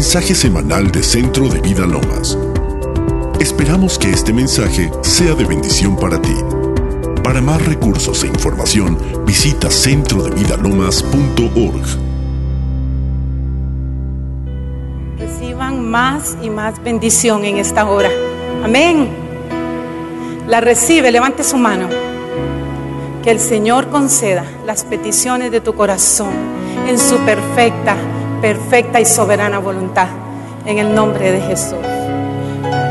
[0.00, 2.38] mensaje semanal de Centro de Vida Lomas.
[3.38, 6.34] Esperamos que este mensaje sea de bendición para ti.
[7.22, 11.84] Para más recursos e información, visita centrodevidalomas.org.
[15.18, 18.08] Reciban más y más bendición en esta hora.
[18.64, 19.06] Amén.
[20.46, 21.90] La recibe, levante su mano.
[23.22, 26.32] Que el Señor conceda las peticiones de tu corazón
[26.88, 27.98] en su perfecta,
[28.40, 30.08] perfecta y soberana voluntad.
[30.66, 31.78] En el nombre de Jesús.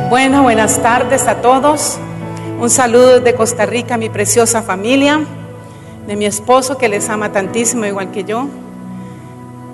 [0.10, 2.00] Bueno, buenas tardes a todos.
[2.60, 5.20] Un saludo de Costa Rica, mi preciosa familia,
[6.08, 8.48] de mi esposo que les ama tantísimo, igual que yo.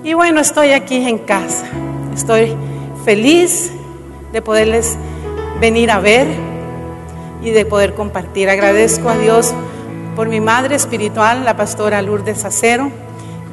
[0.04, 1.66] Y bueno, estoy aquí en casa.
[2.14, 2.56] Estoy
[3.06, 3.72] feliz
[4.34, 4.98] de poderles
[5.62, 6.28] venir a ver
[7.42, 8.50] y de poder compartir.
[8.50, 9.54] Agradezco a Dios
[10.16, 12.92] por mi madre espiritual, la pastora Lourdes Acero,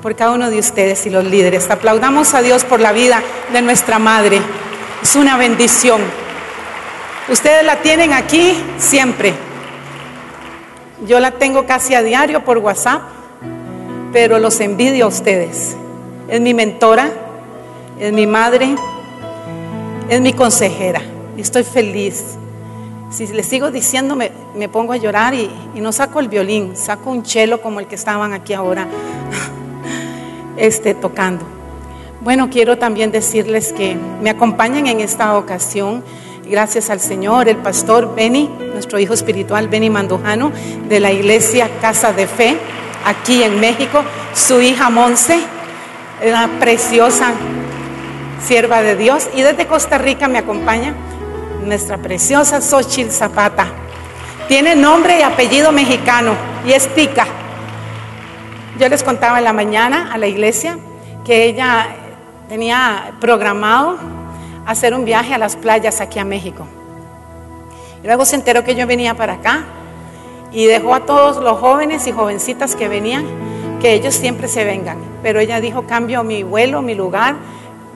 [0.03, 1.71] por cada uno de ustedes y los líderes.
[1.71, 4.43] Aplaudamos a Dios por la vida de nuestra madre.
[5.01, 6.03] Es una bendición.
[7.29, 9.33] Ustedes la tienen aquí siempre.
[11.07, 13.03] Yo la tengo casi a diario por WhatsApp,
[14.13, 15.77] pero los envidio a ustedes.
[16.29, 17.09] Es mi mentora,
[18.01, 18.75] es mi madre,
[20.09, 21.01] es mi consejera.
[21.37, 22.25] Estoy feliz.
[23.11, 27.11] Si les sigo diciendo, me, pongo a llorar y, y, no saco el violín, saco
[27.11, 28.87] un chelo como el que estaban aquí ahora
[30.57, 31.45] este, tocando.
[32.21, 36.05] Bueno, quiero también decirles que me acompañan en esta ocasión,
[36.49, 40.53] gracias al Señor, el pastor Benny, nuestro hijo espiritual Benny Mandujano,
[40.89, 42.57] de la iglesia Casa de Fe,
[43.05, 45.41] aquí en México, su hija Monse,
[46.25, 47.33] una preciosa
[48.47, 50.95] sierva de Dios, y desde Costa Rica me acompaña
[51.65, 53.67] nuestra preciosa Xochitl Zapata.
[54.47, 56.35] Tiene nombre y apellido mexicano
[56.67, 57.27] y es tica.
[58.79, 60.79] Yo les contaba en la mañana a la iglesia
[61.25, 61.89] que ella
[62.49, 63.99] tenía programado
[64.67, 66.67] hacer un viaje a las playas aquí a México.
[68.03, 69.65] Y luego se enteró que yo venía para acá
[70.53, 73.27] y dejó a todos los jóvenes y jovencitas que venían
[73.81, 74.97] que ellos siempre se vengan.
[75.23, 77.37] Pero ella dijo, cambio mi vuelo, mi lugar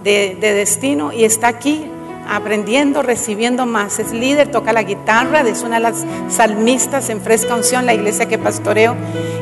[0.05, 1.91] de, de destino y está aquí
[2.29, 3.99] aprendiendo, recibiendo más.
[3.99, 8.27] Es líder, toca la guitarra, es una de las salmistas en Fresca Unción, la iglesia
[8.27, 8.97] que pastoreo.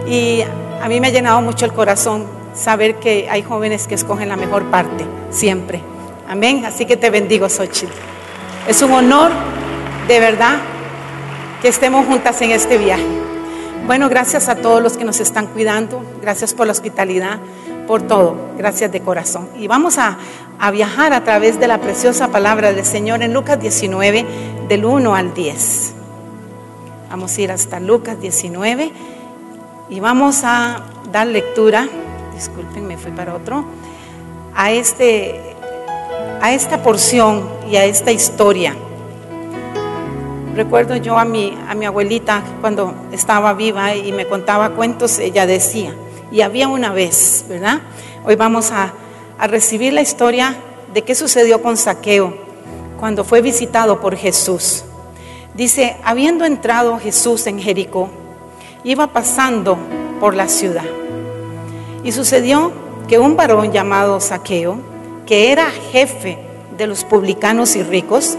[0.06, 0.42] Y
[0.82, 4.36] a mí me ha llenado mucho el corazón saber que hay jóvenes que escogen la
[4.36, 5.80] mejor parte, siempre.
[6.28, 6.64] Amén.
[6.64, 7.92] Así que te bendigo, Xochitl.
[8.68, 9.30] Es un honor,
[10.08, 10.56] de verdad,
[11.60, 13.04] que estemos juntas en este viaje.
[13.86, 16.02] Bueno, gracias a todos los que nos están cuidando.
[16.22, 17.38] Gracias por la hospitalidad
[17.86, 18.36] por todo.
[18.56, 19.48] Gracias de corazón.
[19.58, 20.18] Y vamos a,
[20.72, 24.24] viajar a través de la preciosa palabra del Señor en Lucas 19,
[24.68, 25.94] del 1 al 10.
[27.10, 28.92] Vamos a ir hasta Lucas 19
[29.90, 31.86] y vamos a dar lectura,
[32.34, 33.66] disculpen, me fui para otro,
[34.54, 35.38] a, este,
[36.40, 38.74] a esta porción y a esta historia.
[40.56, 45.46] Recuerdo yo a mi, a mi abuelita cuando estaba viva y me contaba cuentos, ella
[45.46, 45.94] decía,
[46.30, 47.80] y había una vez, ¿verdad?
[48.24, 48.92] Hoy vamos a,
[49.48, 50.56] recibir la historia
[50.94, 52.34] de qué sucedió con Saqueo
[52.98, 54.84] cuando fue visitado por Jesús.
[55.54, 58.08] Dice, habiendo entrado Jesús en Jericó,
[58.84, 59.76] iba pasando
[60.20, 60.84] por la ciudad.
[62.04, 62.72] Y sucedió
[63.08, 64.78] que un varón llamado Saqueo,
[65.26, 66.38] que era jefe
[66.78, 68.38] de los publicanos y ricos,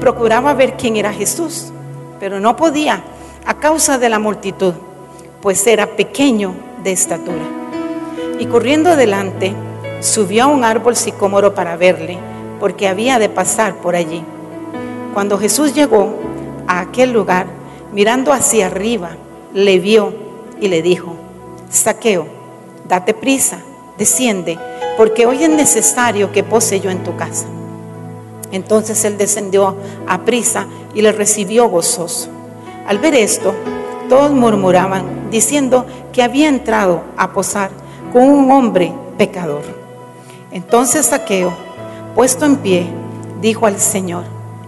[0.00, 1.72] procuraba ver quién era Jesús,
[2.20, 3.02] pero no podía
[3.46, 4.74] a causa de la multitud,
[5.40, 7.44] pues era pequeño de estatura.
[8.38, 9.54] Y corriendo adelante,
[10.00, 12.18] subió a un árbol sicómoro para verle,
[12.58, 14.24] porque había de pasar por allí.
[15.14, 16.14] Cuando Jesús llegó
[16.66, 17.46] a aquel lugar,
[17.92, 19.10] mirando hacia arriba,
[19.52, 20.14] le vio
[20.60, 21.14] y le dijo,
[21.70, 22.26] Saqueo,
[22.88, 23.58] date prisa,
[23.98, 24.58] desciende,
[24.96, 27.46] porque hoy es necesario que pose yo en tu casa.
[28.50, 29.76] Entonces él descendió
[30.06, 32.28] a prisa y le recibió gozoso.
[32.86, 33.54] Al ver esto,
[34.08, 37.70] todos murmuraban, diciendo que había entrado a posar
[38.12, 39.62] con un hombre pecador.
[40.50, 41.52] Entonces Saqueo,
[42.14, 42.86] puesto en pie,
[43.40, 44.24] dijo al Señor,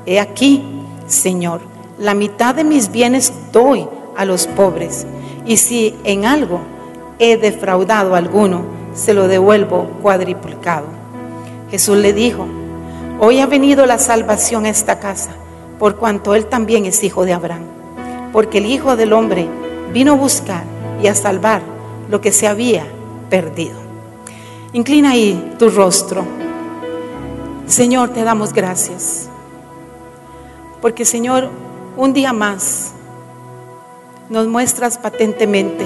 [0.06, 0.64] He aquí,
[1.06, 1.60] Señor,
[1.98, 3.86] la mitad de mis bienes doy
[4.16, 5.06] a los pobres,
[5.46, 6.60] y si en algo
[7.18, 8.62] he defraudado a alguno,
[8.94, 10.86] se lo devuelvo cuadriplicado.
[11.70, 12.46] Jesús le dijo,
[13.20, 15.30] Hoy ha venido la salvación a esta casa,
[15.78, 17.73] por cuanto él también es hijo de Abraham
[18.34, 19.48] porque el Hijo del Hombre
[19.92, 20.64] vino a buscar
[21.00, 21.62] y a salvar
[22.10, 22.84] lo que se había
[23.30, 23.76] perdido.
[24.72, 26.26] Inclina ahí tu rostro.
[27.68, 29.28] Señor, te damos gracias.
[30.82, 31.48] Porque Señor,
[31.96, 32.90] un día más
[34.28, 35.84] nos muestras patentemente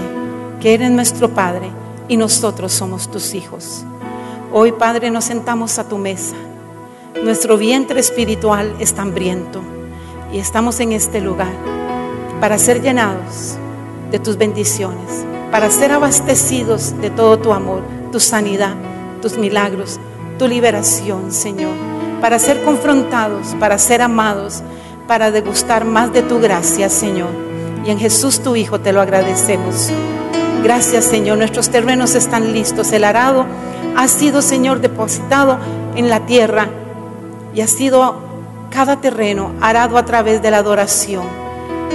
[0.58, 1.68] que eres nuestro Padre
[2.08, 3.84] y nosotros somos tus hijos.
[4.54, 6.34] Hoy, Padre, nos sentamos a tu mesa
[7.22, 9.60] Nuestro vientre espiritual está hambriento
[10.32, 11.52] y estamos en este lugar
[12.40, 13.56] para ser llenados
[14.10, 17.82] de tus bendiciones, para ser abastecidos de todo tu amor,
[18.12, 18.74] tu sanidad,
[19.20, 19.98] tus milagros,
[20.38, 21.74] tu liberación, Señor,
[22.20, 24.62] para ser confrontados, para ser amados,
[25.06, 27.30] para degustar más de tu gracia, Señor.
[27.84, 29.90] Y en Jesús tu Hijo te lo agradecemos.
[30.62, 31.38] Gracias, Señor.
[31.38, 32.92] Nuestros terrenos están listos.
[32.92, 33.46] El arado
[33.96, 35.58] ha sido, Señor, depositado
[35.96, 36.68] en la tierra
[37.54, 38.16] y ha sido
[38.70, 41.47] cada terreno arado a través de la adoración.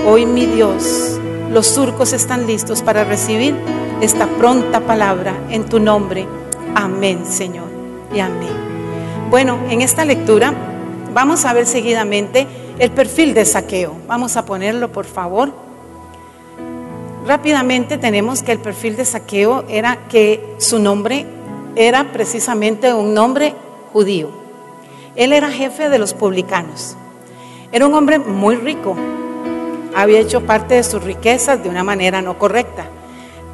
[0.06, 1.20] Hoy, mi Dios,
[1.50, 3.56] los surcos están listos para recibir
[4.02, 6.28] esta pronta palabra en tu nombre.
[6.76, 7.68] Amén, Señor.
[8.14, 8.50] Y amén.
[9.30, 10.54] Bueno, en esta lectura
[11.14, 12.46] vamos a ver seguidamente
[12.80, 13.96] el perfil de saqueo.
[14.06, 15.54] Vamos a ponerlo, por favor.
[17.26, 21.26] Rápidamente tenemos que el perfil de saqueo era que su nombre
[21.78, 23.54] era precisamente un nombre
[23.94, 24.30] judío.
[25.16, 26.98] Él era jefe de los publicanos.
[27.72, 28.98] Era un hombre muy rico.
[29.96, 32.86] Había hecho parte de sus riquezas de una manera no correcta.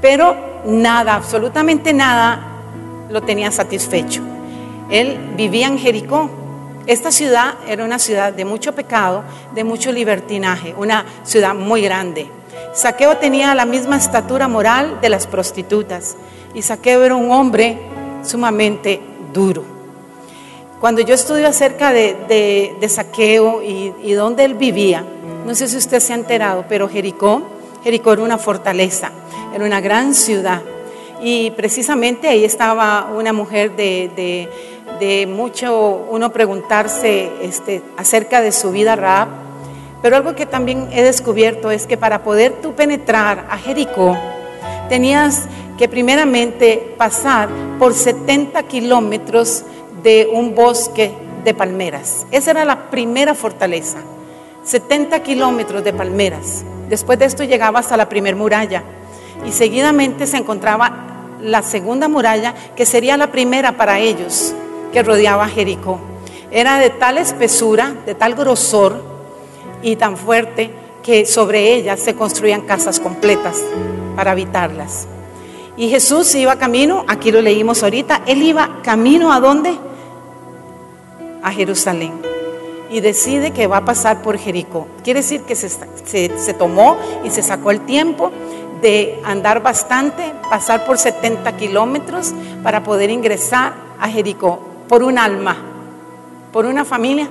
[0.02, 2.42] Pero nada, absolutamente nada,
[3.10, 4.22] lo tenía satisfecho.
[4.90, 6.30] Él vivía en Jericó,
[6.88, 12.28] esta ciudad era una ciudad de mucho pecado, de mucho libertinaje, una ciudad muy grande.
[12.74, 16.16] Saqueo tenía la misma estatura moral de las prostitutas
[16.54, 17.78] y Saqueo era un hombre
[18.24, 19.02] sumamente
[19.34, 19.64] duro.
[20.80, 25.06] Cuando yo estudio acerca de, Saqueo y, y dónde él vivía,
[25.46, 27.42] no sé si usted se ha enterado, pero Jericó,
[27.84, 29.12] Jericó era una fortaleza,
[29.54, 30.62] era una gran ciudad.
[31.22, 38.96] Y precisamente ahí estaba una mujer de mucho uno preguntarse este, acerca de su vida
[38.96, 39.30] rap,
[40.02, 44.18] pero algo que también he descubierto es que para poder tú penetrar a Jericó,
[44.88, 45.48] tenías
[45.78, 49.64] que primeramente pasar por 70 kilómetros
[50.04, 51.12] de un bosque
[51.44, 52.26] de palmeras.
[52.32, 54.00] Esa era la primera fortaleza,
[54.70, 56.64] 70 kilómetros de palmeras.
[56.90, 58.84] Después de esto llegabas a la primer muralla
[59.44, 61.08] y seguidamente se encontraba
[61.42, 64.54] la segunda muralla, que sería la primera para ellos
[64.94, 66.00] que rodeaba Jericó.
[66.52, 69.02] Era de tal espesura, de tal grosor
[69.82, 70.70] y tan fuerte
[71.02, 73.58] que sobre ella se construían casas completas
[74.16, 75.08] para habitarlas.
[75.78, 79.76] Y Jesús iba camino, aquí lo leímos ahorita, él iba camino a dónde?
[81.42, 82.39] A Jerusalén.
[82.90, 84.88] Y decide que va a pasar por Jericó.
[85.04, 88.32] Quiere decir que se, se tomó y se sacó el tiempo
[88.82, 92.34] de andar bastante, pasar por 70 kilómetros
[92.64, 95.58] para poder ingresar a Jericó por un alma,
[96.52, 97.30] por una familia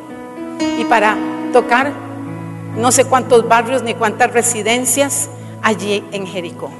[0.79, 1.17] y para
[1.53, 1.93] tocar
[2.77, 5.29] no sé cuántos barrios ni cuántas residencias
[5.63, 6.71] allí en Jericó.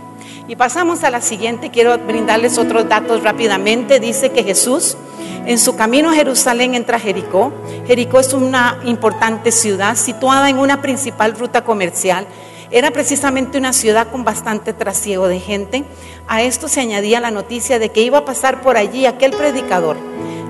[0.49, 4.01] Y pasamos a la siguiente, quiero brindarles otros datos rápidamente.
[4.01, 4.97] Dice que Jesús
[5.45, 7.53] en su camino a Jerusalén entra a Jericó.
[7.87, 12.27] Jericó es una importante ciudad situada en una principal ruta comercial.
[12.71, 15.85] Era precisamente una ciudad con bastante trasiego de gente.
[16.27, 19.99] A esto se añadía la noticia de que iba a pasar por allí aquel predicador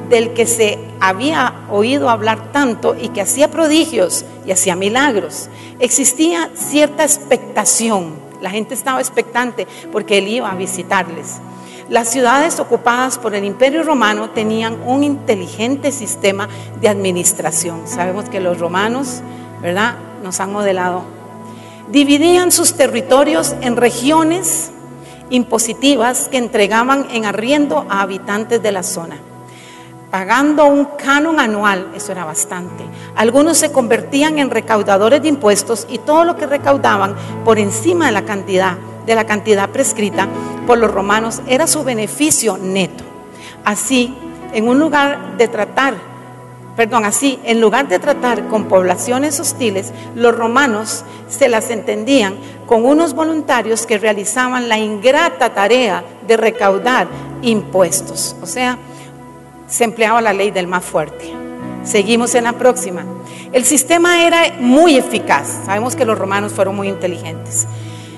[0.09, 5.49] del que se había oído hablar tanto y que hacía prodigios y hacía milagros.
[5.81, 11.39] Existía cierta expectación, la gente estaba expectante porque él iba a visitarles.
[11.89, 16.49] Las ciudades ocupadas por el imperio romano tenían un inteligente sistema
[16.81, 17.89] de administración.
[17.89, 19.23] Sabemos que los romanos,
[19.63, 21.03] ¿verdad?, nos han modelado.
[21.91, 24.71] Dividían sus territorios en regiones
[25.31, 29.17] impositivas que entregaban en arriendo a habitantes de la zona
[30.11, 32.85] pagando un canon anual, eso era bastante.
[33.15, 38.13] Algunos se convertían en recaudadores de impuestos y todo lo que recaudaban por encima de
[38.13, 40.29] la cantidad, de la cantidad prescrita
[40.67, 43.05] por los romanos era su beneficio neto.
[43.65, 44.15] Así,
[44.53, 45.95] en un lugar de tratar,
[46.75, 52.37] perdón, así, en lugar de tratar con poblaciones hostiles, los romanos se las entendían
[52.67, 57.09] con unos voluntarios que realizaban la ingrata tarea de recaudar
[57.43, 58.37] impuestos.
[58.43, 58.79] O sea,
[59.69, 61.33] se empleaba la ley del más fuerte.
[61.85, 63.05] Seguimos en la próxima.
[63.53, 65.65] El sistema era muy eficaz.
[65.65, 67.67] Sabemos que los romanos fueron muy inteligentes.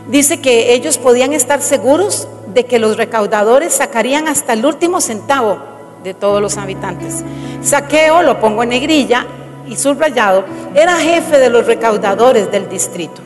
[0.08, 5.58] Dice que ellos podían estar seguros de que los recaudadores sacarían hasta el último centavo
[6.02, 7.22] de todos los habitantes.
[7.62, 9.26] Saqueo, lo pongo en negrilla
[9.68, 13.22] y subrayado, era jefe de los recaudadores del distrito.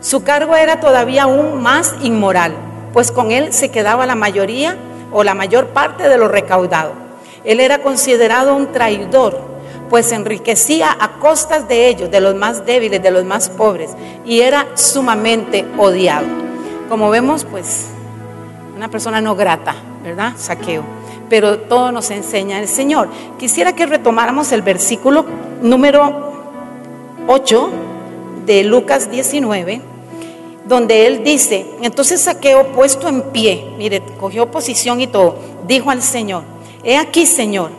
[0.00, 2.54] Su cargo era todavía aún más inmoral,
[2.92, 4.76] pues con él se quedaba la mayoría
[5.12, 6.92] o la mayor parte de lo recaudado.
[7.44, 9.40] Él era considerado un traidor,
[9.90, 13.90] pues enriquecía a costas de ellos, de los más débiles, de los más pobres,
[14.24, 16.26] y era sumamente odiado.
[16.88, 17.88] Como vemos, pues,
[18.76, 20.32] una persona no grata, ¿verdad?
[20.36, 20.82] Saqueo.
[21.28, 23.08] pero todo nos enseña el Señor.
[23.38, 25.24] Quisiera que retomáramos el versículo
[25.62, 26.32] número
[27.26, 27.70] 8
[28.44, 29.80] de Lucas 19,
[30.66, 36.02] donde él dice, entonces Saqueo puesto en pie, mire, cogió posición y todo, dijo al
[36.02, 36.42] Señor,
[36.84, 37.70] he aquí Señor,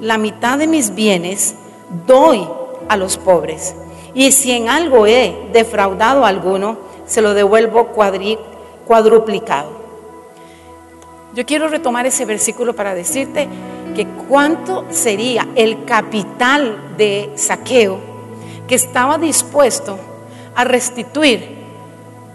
[0.00, 1.54] la mitad de mis bienes
[2.06, 2.46] doy
[2.88, 3.74] a los pobres,
[4.14, 7.88] y si en algo he defraudado a alguno, se lo devuelvo
[8.86, 9.80] cuadruplicado.
[11.34, 13.48] Yo quiero retomar ese versículo para decirte
[13.94, 17.98] que cuánto sería el capital de saqueo
[18.66, 19.98] que estaba dispuesto
[20.54, 21.58] a restituir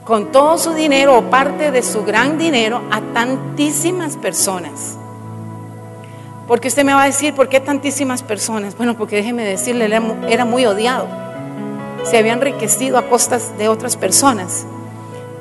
[0.04, 4.98] con todo su dinero o parte de su gran dinero a tantísimas personas.
[6.48, 8.78] Porque usted me va a decir, ¿por qué tantísimas personas?
[8.78, 9.86] Bueno, porque déjeme decirle,
[10.30, 11.08] era muy odiado.
[12.04, 14.66] Se había enriquecido a costas de otras personas.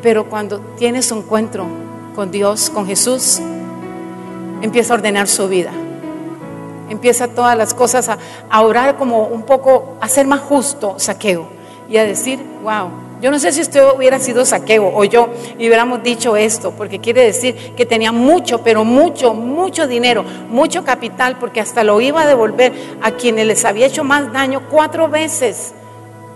[0.03, 1.67] Pero cuando tiene su encuentro
[2.15, 3.41] con Dios, con Jesús,
[4.63, 5.73] empieza a ordenar su vida.
[6.89, 8.19] Empieza todas las cosas a,
[8.49, 11.49] a orar como un poco, a ser más justo, saqueo.
[11.89, 12.91] Y a decir, wow,
[13.25, 16.99] yo no sé si usted hubiera sido saqueo o yo y hubiéramos dicho esto, porque
[16.99, 22.21] quiere decir que tenía mucho, pero mucho, mucho dinero, mucho capital, porque hasta lo iba
[22.21, 25.73] a devolver a quienes les había hecho más daño cuatro veces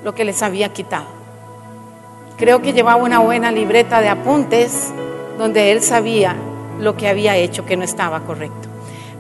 [0.03, 1.05] lo que les había quitado.
[2.39, 4.89] Creo que llevaba una buena libreta de apuntes
[5.37, 6.37] donde él sabía
[6.81, 8.67] lo que había hecho que no estaba correcto.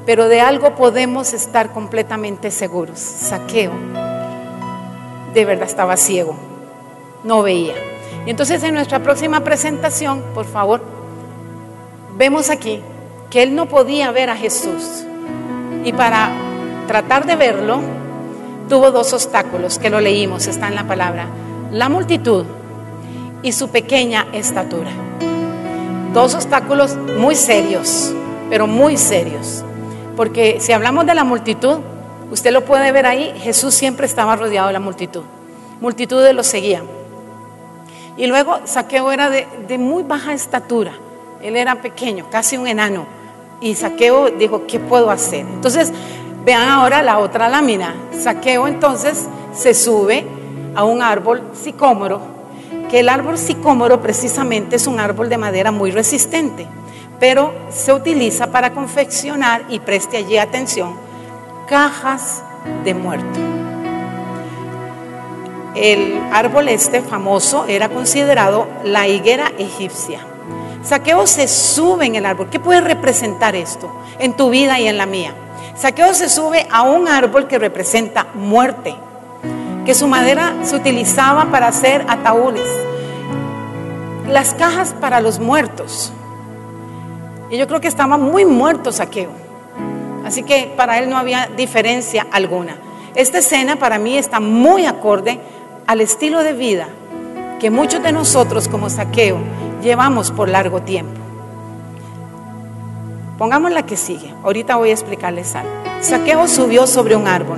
[0.06, 2.98] Pero de algo podemos estar completamente seguros.
[2.98, 3.72] Saqueo
[5.34, 6.34] de verdad estaba ciego,
[7.24, 7.74] no veía.
[8.26, 10.82] Y entonces en nuestra próxima presentación, por favor,
[12.16, 12.80] vemos aquí
[13.30, 15.04] que él no podía ver a Jesús.
[15.84, 16.30] Y para
[16.86, 17.80] tratar de verlo,
[18.68, 21.26] tuvo dos obstáculos que lo leímos, está en la palabra.
[21.72, 22.44] La multitud
[23.42, 24.90] y su pequeña estatura.
[26.12, 28.12] Dos obstáculos muy serios,
[28.50, 29.62] pero muy serios.
[30.16, 31.78] Porque si hablamos de la multitud,
[32.30, 35.22] usted lo puede ver ahí, Jesús siempre estaba rodeado de la multitud.
[35.80, 36.97] Multitudes lo seguían.
[38.18, 40.92] Y luego Saqueo era de, muy baja estatura.
[41.40, 43.06] Él era pequeño, casi un enano.
[43.60, 45.40] Y Saqueo dijo, ¿qué puedo hacer?
[45.40, 45.92] Entonces,
[46.44, 47.94] vean ahora la otra lámina.
[48.18, 50.26] Saqueo entonces se sube
[50.74, 52.38] a un árbol sicómoro
[52.88, 56.66] que el árbol sicómoro precisamente es un árbol de madera muy resistente,
[57.20, 60.94] pero se utiliza para confeccionar, y preste allí atención,
[61.68, 62.42] cajas
[62.84, 63.57] de muerto.
[65.80, 70.18] El árbol este famoso era considerado la higuera egipcia.
[70.82, 72.48] Saqueo se sube en el árbol.
[72.50, 75.34] ¿Qué puede representar esto en tu vida y en la mía?
[75.76, 78.96] Saqueo se sube a un árbol que representa muerte,
[79.86, 82.68] que su madera se utilizaba para hacer ataúdes,
[84.26, 86.12] las cajas para los muertos.
[87.50, 89.30] Y yo creo que estaba muy muerto Saqueo.
[90.24, 92.76] Así que para él no había diferencia alguna.
[93.14, 95.38] Esta escena para mí está muy acorde
[95.88, 96.86] al estilo de vida
[97.58, 99.38] que muchos de nosotros como Saqueo
[99.82, 101.18] llevamos por largo tiempo.
[103.38, 104.34] Pongamos la que sigue.
[104.44, 105.70] Ahorita voy a explicarles algo.
[106.02, 107.56] Saqueo subió sobre un árbol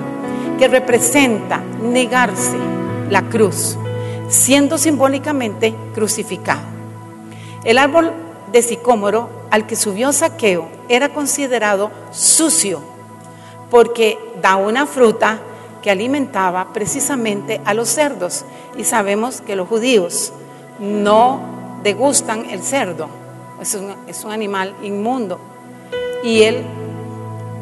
[0.61, 2.57] que representa negarse
[3.11, 3.77] la cruz,
[4.29, 6.61] siendo simbólicamente crucificado.
[7.65, 8.13] El árbol
[8.53, 12.81] de sicómoro al que subió Saqueo era considerado sucio
[13.71, 15.41] porque da una fruta
[15.83, 18.45] que alimentaba precisamente a los cerdos.
[18.77, 20.33] Y sabemos que los judíos
[20.79, 21.41] no
[21.83, 23.09] degustan el cerdo,
[23.61, 25.39] es un, es un animal inmundo.
[26.23, 26.65] Y él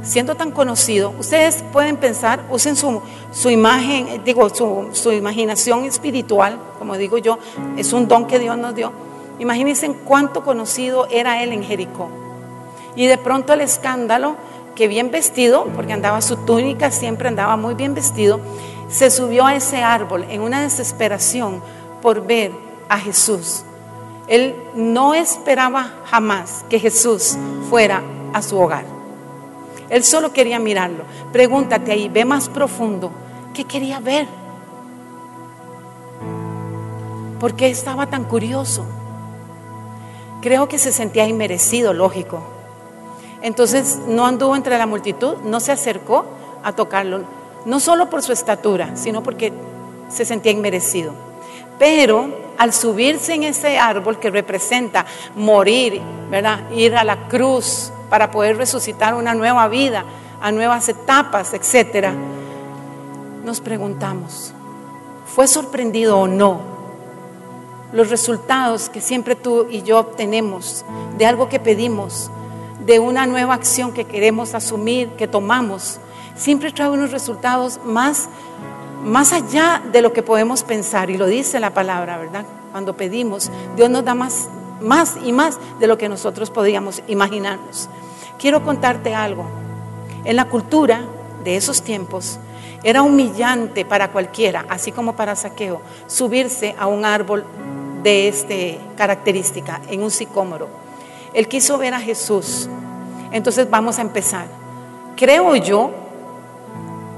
[0.02, 6.96] siendo tan conocido, ustedes pueden pensar, usen su, imagen, digo, su, su, imaginación espiritual, como
[6.96, 7.38] digo yo,
[7.76, 8.92] es un don que Dios nos dio.
[9.38, 12.08] Imagínense cuánto conocido era él en Jericó.
[12.96, 14.36] Y de pronto el escándalo,
[14.78, 18.38] que bien vestido, porque andaba su túnica, siempre andaba muy bien vestido,
[18.88, 21.60] se subió a ese árbol en una desesperación
[22.00, 22.52] por ver
[22.88, 23.64] a Jesús.
[24.28, 27.36] Él no esperaba jamás que Jesús
[27.68, 28.84] fuera a su hogar.
[29.90, 31.02] Él solo quería mirarlo.
[31.32, 33.10] Pregúntate ahí, ve más profundo.
[33.54, 34.28] ¿Qué quería ver?
[37.40, 38.84] ¿Por qué estaba tan curioso?
[40.40, 42.57] Creo que se sentía inmerecido, lógico.
[43.42, 46.24] Entonces no anduvo entre la multitud, no se acercó
[46.62, 47.20] a tocarlo,
[47.64, 49.52] no solo por su estatura, sino porque
[50.08, 51.12] se sentía inmerecido.
[51.78, 52.28] Pero
[52.58, 56.70] al subirse en ese árbol que representa morir, ¿verdad?
[56.72, 60.04] Ir a la cruz, para poder resucitar una nueva vida,
[60.40, 62.14] a nuevas etapas, etcétera,
[63.44, 64.52] nos preguntamos,
[65.26, 66.78] ¿fue sorprendido o no
[67.92, 70.84] los resultados que siempre tú y yo obtenemos
[71.16, 72.30] de algo que pedimos,
[72.88, 76.00] de una nueva acción que queremos asumir, que tomamos,
[76.34, 78.30] siempre trae unos resultados más,
[79.04, 81.10] más allá de lo que podemos pensar.
[81.10, 82.46] Y lo dice la palabra, ¿verdad?
[82.72, 84.48] Cuando pedimos, Dios nos da más,
[84.80, 87.90] más y más de lo que nosotros podíamos imaginarnos.
[88.38, 89.44] Quiero contarte algo.
[90.24, 91.02] En la cultura
[91.44, 92.38] de esos tiempos,
[92.82, 97.44] era humillante para cualquiera, así como para Saqueo, subirse a un árbol
[98.02, 98.54] de esta
[98.96, 100.87] característica, en un sicómoro.
[101.32, 102.68] Él quiso ver a Jesús.
[103.32, 104.46] Entonces vamos a empezar.
[105.16, 105.90] Creo yo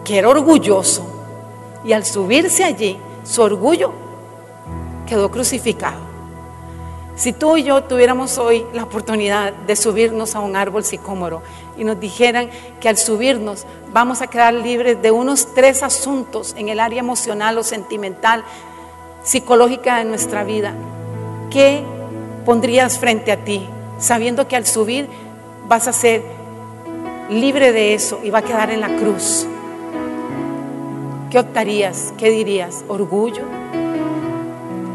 [0.05, 1.07] que era orgulloso
[1.85, 3.93] y al subirse allí, su orgullo
[5.07, 6.11] quedó crucificado.
[7.17, 11.43] Si tú y yo tuviéramos hoy la oportunidad de subirnos a un árbol sicómoro
[11.77, 12.49] y nos dijeran
[12.81, 17.59] que al subirnos vamos a quedar libres de unos tres asuntos en el área emocional
[17.59, 18.43] o sentimental,
[19.23, 20.73] psicológica de nuestra vida,
[21.51, 21.85] ¿qué
[22.47, 23.69] pondrías frente a ti
[24.01, 25.09] sabiendo que al subir
[25.69, 26.23] vas a ser
[27.31, 29.47] libre de eso y va a quedar en la cruz?
[31.31, 32.13] ¿Qué optarías?
[32.19, 32.85] ¿Qué dirías?
[32.89, 33.45] ¿Orgullo?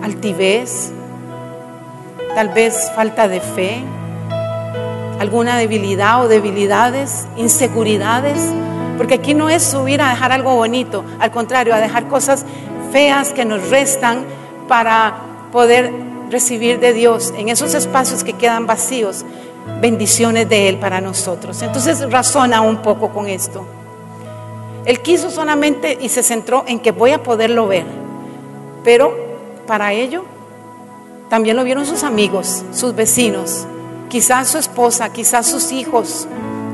[0.04, 0.92] ¿Altivez?
[2.36, 3.82] tal vez falta de fe,
[5.20, 8.52] alguna debilidad o debilidades, inseguridades,
[8.98, 12.46] porque aquí no es subir a dejar algo bonito, al contrario, a dejar cosas
[12.92, 14.26] feas que nos restan
[14.68, 15.16] para
[15.54, 15.94] poder
[16.30, 19.26] recibir de Dios en esos espacios que quedan vacíos
[19.82, 21.62] bendiciones de Él para nosotros.
[21.62, 23.66] Entonces razona un poco con esto.
[24.86, 27.86] Él quiso solamente y se centró en que voy a poderlo ver,
[28.84, 29.16] pero
[29.66, 30.24] para ello
[31.30, 33.66] también lo vieron sus amigos, sus vecinos,
[34.10, 36.28] quizás su esposa, quizás sus hijos,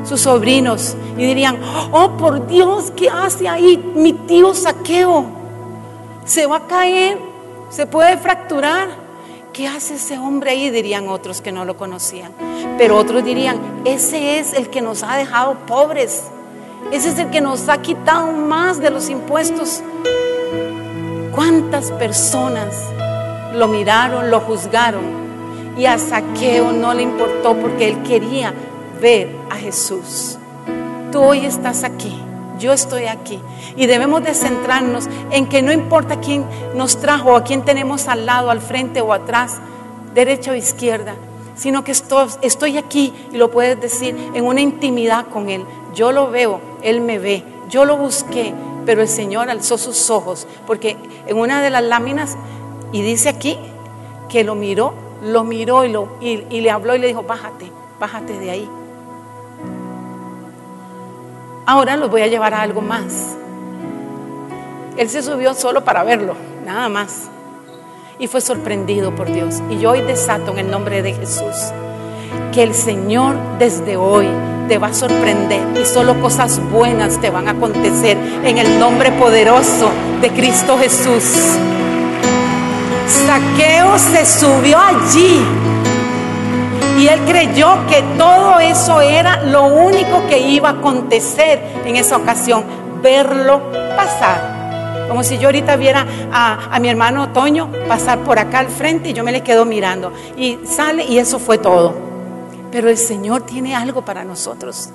[0.04, 1.58] sus sobrinos, y dirían,
[1.94, 5.26] oh por Dios, ¿qué hace ahí mi tío Saqueo?
[6.26, 7.18] Se va a caer,
[7.70, 8.90] se puede fracturar.
[9.62, 10.72] ¿Qué hace ese hombre ahí?
[10.72, 12.32] Dirían otros que no lo conocían.
[12.80, 16.24] Pero otros dirían, ese es el que nos ha dejado pobres.
[16.92, 19.84] Ese es el que nos ha quitado más de los impuestos.
[21.36, 22.74] ¿Cuántas personas
[23.54, 25.04] lo miraron, lo juzgaron
[25.78, 28.56] y a Saqueo no le importó porque él quería
[29.00, 30.40] ver a Jesús.
[31.12, 32.20] Tú hoy estás aquí,
[32.62, 33.40] yo estoy aquí
[33.76, 36.46] y debemos de centrarnos en que no importa quién
[36.76, 39.60] nos trajo a quién tenemos al lado, al frente o atrás,
[40.14, 41.16] derecha o izquierda,
[41.56, 45.66] sino que estoy, aquí y lo puedes decir en una intimidad con Él.
[45.94, 48.54] Yo lo veo, Él me ve, yo lo busqué,
[48.86, 50.98] pero el Señor alzó sus ojos, porque
[51.28, 52.38] en una de las láminas
[52.92, 53.58] y dice aquí
[54.30, 54.94] que lo miró,
[55.24, 58.70] lo miró y, le habló y le dijo, bájate, bájate de ahí.
[61.72, 63.38] Ahora los voy a llevar a algo más.
[64.98, 67.30] Él se subió solo para verlo, nada más.
[68.20, 69.64] Y fue sorprendido por Dios.
[69.70, 71.56] Y yo hoy desato en el nombre de Jesús
[72.52, 74.28] que el Señor desde hoy
[74.68, 79.14] te va a sorprender y solo cosas buenas te van a acontecer en el nombre
[79.14, 81.24] poderoso de Cristo Jesús.
[83.08, 85.40] Saqueo se subió allí
[87.02, 92.16] y él creyó que todo eso era lo único que iba a acontecer en esa
[92.16, 92.64] ocasión,
[93.02, 93.60] verlo
[93.98, 95.08] pasar.
[95.10, 99.14] Como si yo ahorita viera a, mi hermano Toño pasar por acá al frente y
[99.14, 100.14] yo me le quedo mirando.
[100.38, 101.96] Y sale y eso fue todo.
[102.72, 104.92] Pero el Señor tiene algo para nosotros.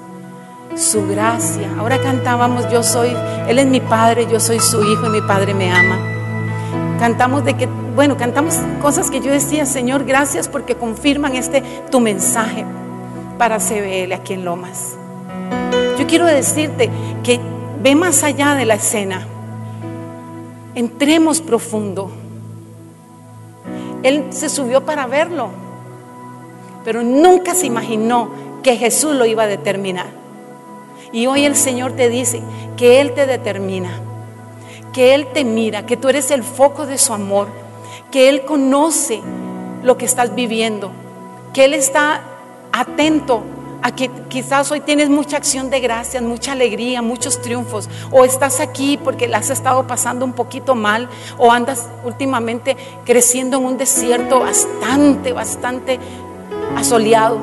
[0.76, 1.68] Su gracia.
[1.76, 3.16] Ahora cantábamos, yo soy,
[3.48, 5.98] Él es mi Padre, yo soy su Hijo y mi Padre me ama.
[7.00, 11.98] Cantamos de que bueno, cantamos cosas que yo decía, Señor, gracias porque confirman este tu
[11.98, 12.66] mensaje
[13.38, 14.96] para CBL aquí en Lomas.
[15.98, 16.90] Yo quiero decirte
[17.24, 17.40] que
[17.82, 19.26] ve más allá de la escena.
[20.74, 22.10] Entremos profundo.
[24.02, 25.48] Él se subió para verlo,
[26.84, 28.28] pero nunca se imaginó
[28.62, 30.08] que Jesús lo iba a determinar.
[31.12, 32.42] Y hoy el Señor te dice
[32.76, 34.00] que Él te determina,
[34.92, 37.48] que Él te mira, que tú eres el foco de su amor,
[38.16, 39.20] que Él conoce
[39.82, 40.90] lo que estás viviendo,
[41.52, 42.22] que Él está
[42.72, 43.42] atento
[43.82, 48.60] a que quizás hoy tienes mucha acción de gracias, mucha alegría, muchos triunfos, o estás
[48.60, 53.76] aquí porque la has estado pasando un poquito mal, o andas últimamente creciendo en un
[53.76, 56.00] desierto bastante, bastante
[56.74, 57.38] asoleado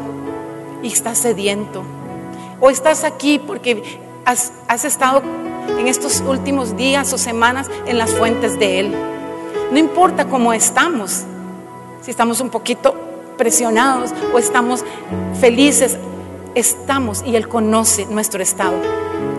[0.82, 1.84] y estás sediento,
[2.60, 5.22] o estás aquí porque has, has estado
[5.78, 8.96] en estos últimos días o semanas en las fuentes de Él.
[9.71, 11.23] No importa cómo estamos,
[12.02, 12.95] si estamos un poquito
[13.38, 14.84] presionados o estamos
[15.39, 15.97] felices,
[16.56, 18.76] estamos y Él conoce nuestro estado,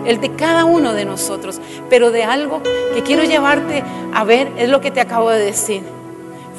[0.05, 1.59] el de cada uno de nosotros.
[1.89, 2.61] Pero de algo
[2.93, 3.83] que quiero llevarte
[4.13, 5.83] a ver es lo que te acabo de decir.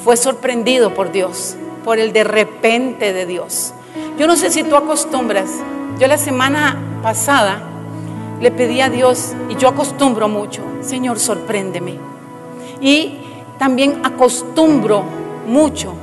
[0.03, 3.73] Fue sorprendido por Dios, por el de repente de Dios.
[4.17, 5.49] Yo no sé si tú acostumbras.
[5.99, 7.61] Yo la semana pasada
[8.39, 11.97] le pedí a Dios, y yo acostumbro mucho, Señor, sorpréndeme.
[12.79, 13.17] Y
[13.57, 15.03] también acostumbro
[15.47, 15.93] mucho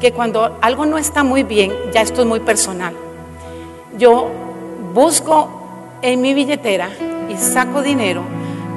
[0.00, 2.94] que cuando algo no está muy bien, ya esto es muy personal,
[3.96, 4.28] yo
[4.92, 5.48] busco
[6.02, 6.90] en mi billetera
[7.28, 8.22] y saco dinero,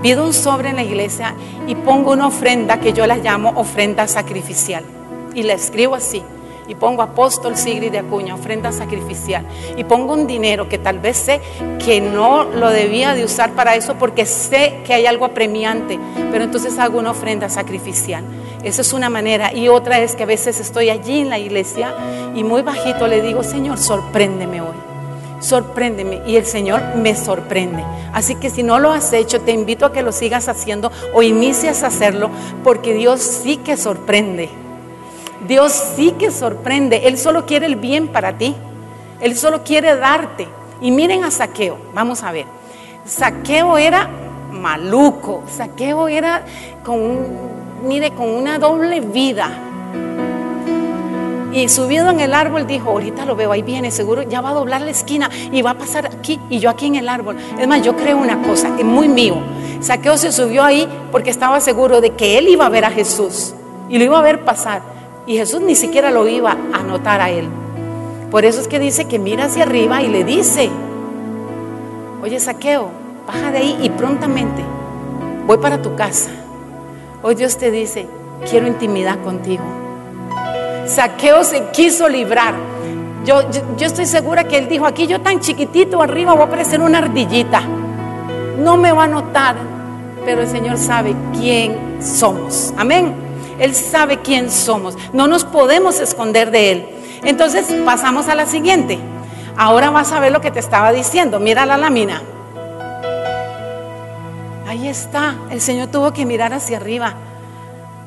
[0.02, 1.36] pido un sobre en la iglesia
[1.68, 4.84] y pongo una ofrenda que yo la llamo ofrenda sacrificial.
[5.34, 6.24] Y la escribo así.
[6.68, 9.46] Y pongo apóstol Sigrid de Acuña, ofrenda sacrificial.
[9.78, 11.42] Y pongo un dinero que tal vez sé
[11.84, 16.00] que no lo debía de usar para eso porque sé que hay algo apremiante.
[16.32, 18.24] Pero entonces hago una ofrenda sacrificial.
[18.64, 19.54] Esa es una manera.
[19.54, 21.96] Y otra es que a veces estoy allí en la iglesia
[22.36, 24.88] y muy bajito le digo, Señor, sorpréndeme hoy
[25.40, 27.84] sorpréndeme y el Señor me sorprende.
[28.14, 31.24] Así que si no lo has hecho, te invito a que lo sigas haciendo o
[31.24, 32.30] inicias a hacerlo
[32.64, 34.50] porque Dios sí que sorprende.
[35.46, 37.08] Dios sí que sorprende.
[37.08, 38.56] Él solo quiere el bien para ti.
[39.20, 40.48] Él solo quiere darte.
[40.82, 42.46] Y miren a Saqueo, vamos a ver.
[43.06, 44.10] Saqueo era
[44.52, 46.44] maluco, Saqueo era
[46.84, 47.18] con,
[47.84, 49.50] mire, con una doble vida.
[51.52, 54.54] Y subido en el árbol dijo, ahorita lo veo, ahí viene, seguro ya va a
[54.54, 57.38] doblar la esquina y va a pasar aquí y yo aquí en el árbol.
[57.58, 59.38] Es más, yo creo una cosa, es muy mío.
[59.80, 63.56] Saqueo se subió ahí porque estaba seguro de que él iba a ver a Jesús
[63.90, 64.97] y lo iba a ver pasar.
[65.28, 67.50] Y Jesús ni siquiera lo iba a notar a él.
[68.32, 70.70] Por eso es que dice que mira hacia arriba y le dice,
[72.24, 72.90] oye Saqueo,
[73.28, 74.64] baja de ahí y prontamente
[75.46, 76.30] voy para tu casa.
[77.22, 78.08] Hoy Dios te dice,
[78.50, 79.64] quiero intimidad contigo.
[80.86, 82.56] Saqueo se quiso librar.
[83.26, 86.80] Yo, yo, estoy segura que él dijo, aquí yo tan chiquitito arriba voy a parecer
[86.80, 87.62] una ardillita.
[88.60, 89.58] No me va a notar,
[90.24, 92.74] pero el Señor sabe quién somos.
[92.78, 93.27] Amén.
[93.60, 94.98] Él sabe quién somos.
[95.14, 96.90] No nos podemos esconder de Él.
[97.24, 99.00] Entonces pasamos a la siguiente.
[99.58, 101.40] Ahora vas a ver lo que te estaba diciendo.
[101.40, 102.22] Mira la lámina.
[104.68, 105.36] Ahí está.
[105.50, 107.16] El Señor tuvo que mirar hacia arriba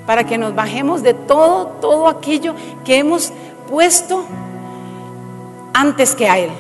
[0.07, 3.33] para que nos bajemos de todo, todo aquello que hemos
[3.69, 4.25] puesto
[5.73, 6.51] antes que a Él.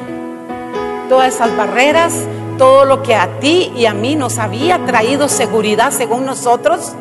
[1.09, 2.15] Todas esas barreras,
[2.59, 6.93] todo lo que a ti y a mí nos había traído seguridad según nosotros.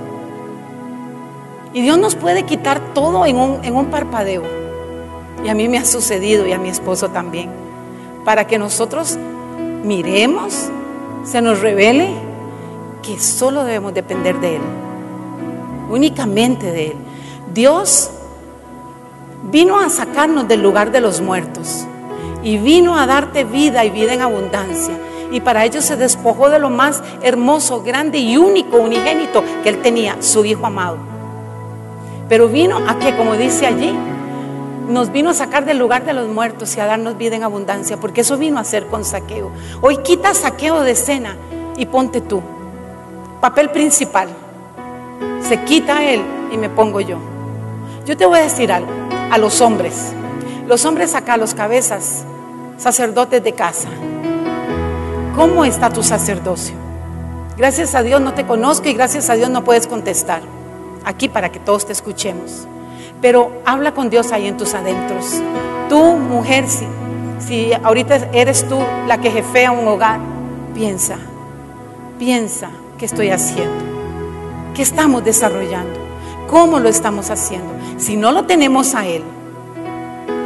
[1.74, 4.44] Y Dios nos puede quitar todo en un, parpadeo.
[5.44, 7.50] Y a mí me ha sucedido y a mi esposo también.
[8.26, 9.18] Para que nosotros
[9.84, 10.70] miremos,
[11.24, 12.10] se nos revele
[13.02, 14.62] que solo debemos depender de Él
[15.90, 16.98] únicamente de Él.
[17.54, 18.12] Dios
[19.52, 21.86] vino a sacarnos del lugar de los muertos
[22.44, 24.98] y vino a darte vida y vida en abundancia.
[25.32, 29.82] Y para ello se despojó de lo más hermoso, grande y único, unigénito que Él
[29.82, 31.09] tenía, su Hijo amado.
[32.30, 33.94] Pero vino a que, como dice allí,
[34.88, 37.98] nos vino a sacar del lugar de los muertos y a darnos vida en abundancia,
[37.98, 39.52] porque eso vino a hacer con saqueo.
[39.82, 41.36] Hoy quita saqueo de escena
[41.76, 42.42] y ponte tú.
[43.42, 44.30] Papel principal
[45.42, 47.18] se quita él y me pongo yo.
[48.06, 48.92] Yo te voy a decir algo,
[49.32, 50.13] a los hombres.
[50.68, 52.24] Los hombres acá, los cabezas,
[52.78, 53.89] sacerdotes de casa.
[55.36, 56.76] ¿Cómo está tu sacerdocio?
[57.58, 60.42] Gracias a Dios no te conozco y gracias a Dios no puedes contestar.
[61.06, 62.68] Aquí para que todos te escuchemos.
[63.22, 65.42] Pero habla con Dios ahí en tus adentros.
[65.90, 66.86] Tú, mujer, si,
[67.40, 70.20] si ahorita eres tú la que jefea un hogar,
[70.74, 71.18] piensa,
[72.18, 73.90] piensa qué estoy haciendo.
[74.74, 76.00] ¿Qué estamos desarrollando?
[76.50, 77.74] ¿Cómo lo estamos haciendo?
[77.98, 79.24] Si no lo tenemos a Él,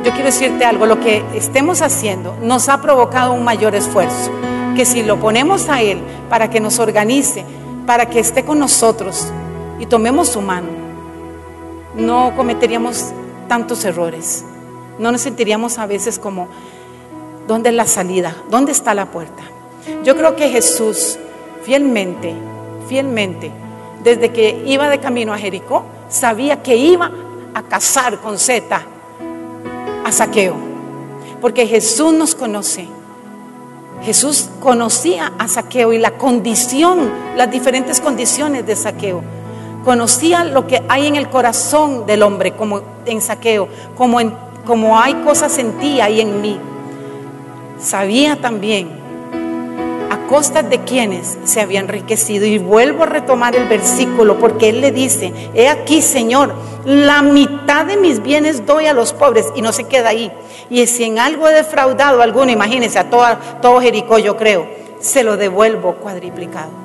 [0.04, 4.32] yo quiero decirte algo, lo que estemos haciendo nos ha provocado un mayor esfuerzo,
[4.76, 7.46] que si lo ponemos a Él para que nos organice,
[7.86, 9.32] para que esté con nosotros
[9.84, 10.69] y tomemos su mano,
[11.93, 13.12] no cometeríamos
[13.50, 14.46] tantos errores,
[14.98, 16.48] no nos sentiríamos a veces como,
[17.50, 18.34] ¿dónde es la salida?
[18.50, 19.43] ¿Dónde está la puerta?
[20.06, 21.19] Yo creo que Jesús
[21.65, 22.34] fielmente,
[22.88, 23.52] fielmente,
[24.06, 27.12] desde que iba de camino a Jericó, sabía que iba
[27.54, 28.82] a casar con Z
[30.06, 30.56] a Saqueo.
[31.41, 32.88] Porque Jesús nos conoce.
[34.06, 39.42] Jesús conocía a Saqueo y la condición, las diferentes condiciones de Saqueo.
[39.84, 44.19] Conocía lo que hay en el corazón del hombre, como en Saqueo, como,
[44.65, 46.60] como hay cosas en ti y en mí.
[47.80, 49.04] Sabía también
[50.34, 52.46] costa de quienes se había enriquecido.
[52.48, 57.86] Y vuelvo a retomar el versículo porque él le dice, he aquí Señor, la mitad
[57.86, 60.32] de mis bienes doy a los pobres y no se queda ahí.
[60.69, 63.26] Y si en algo he defraudado a alguno, imagínense, a todo,
[63.62, 64.67] todo Jericó yo creo,
[65.00, 66.83] se lo devuelvo cuadriplicado.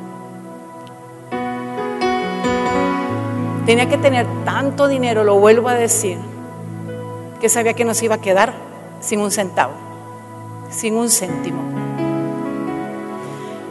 [3.68, 6.16] Tenía que tener tanto dinero, lo vuelvo a decir,
[7.38, 8.54] que sabía que nos iba a quedar
[8.98, 9.74] sin un centavo,
[10.70, 11.60] sin un céntimo.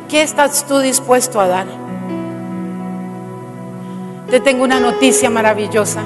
[0.08, 1.66] ¿Qué estás tú dispuesto a dar?
[4.30, 6.04] Te tengo una noticia maravillosa.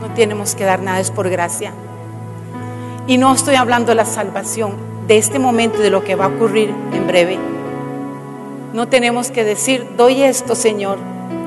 [0.00, 1.72] No tenemos que dar nada, es por gracia.
[3.08, 4.74] Y no estoy hablando de la salvación,
[5.08, 7.36] de este momento y de lo que va a ocurrir en breve.
[8.72, 10.98] No tenemos que decir, doy esto, Señor,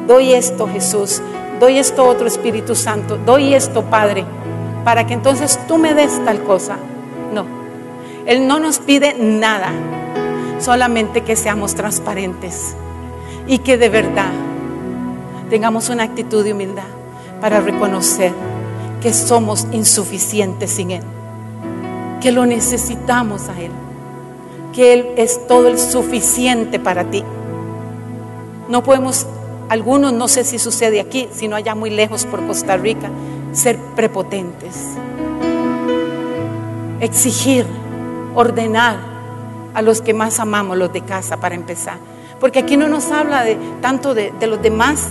[0.06, 1.21] doy esto, Jesús,
[1.60, 4.26] doy esto, otro Espíritu Santo, doy esto, Padre,
[4.84, 6.78] para que entonces tú me des tal cosa.
[7.34, 7.46] No,
[8.26, 9.72] Él no nos pide nada,
[10.60, 12.76] solamente que seamos transparentes
[13.48, 14.32] y que de verdad
[15.50, 16.84] tengamos una actitud de humildad
[17.39, 18.34] para reconocer
[19.02, 21.04] que somos insuficientes sin Él,
[22.22, 23.72] que lo necesitamos a Él,
[24.74, 27.24] que Él es todo el suficiente para ti.
[28.70, 29.28] No podemos,
[29.69, 33.10] algunos, no sé si sucede aquí, sino allá muy lejos por Costa Rica,
[33.51, 34.75] ser prepotentes,
[36.99, 37.65] exigir,
[38.36, 38.97] ordenar
[39.73, 41.97] a los que más amamos, los de casa, para empezar.
[42.39, 45.08] Porque aquí no nos habla de, tanto de, de los demás,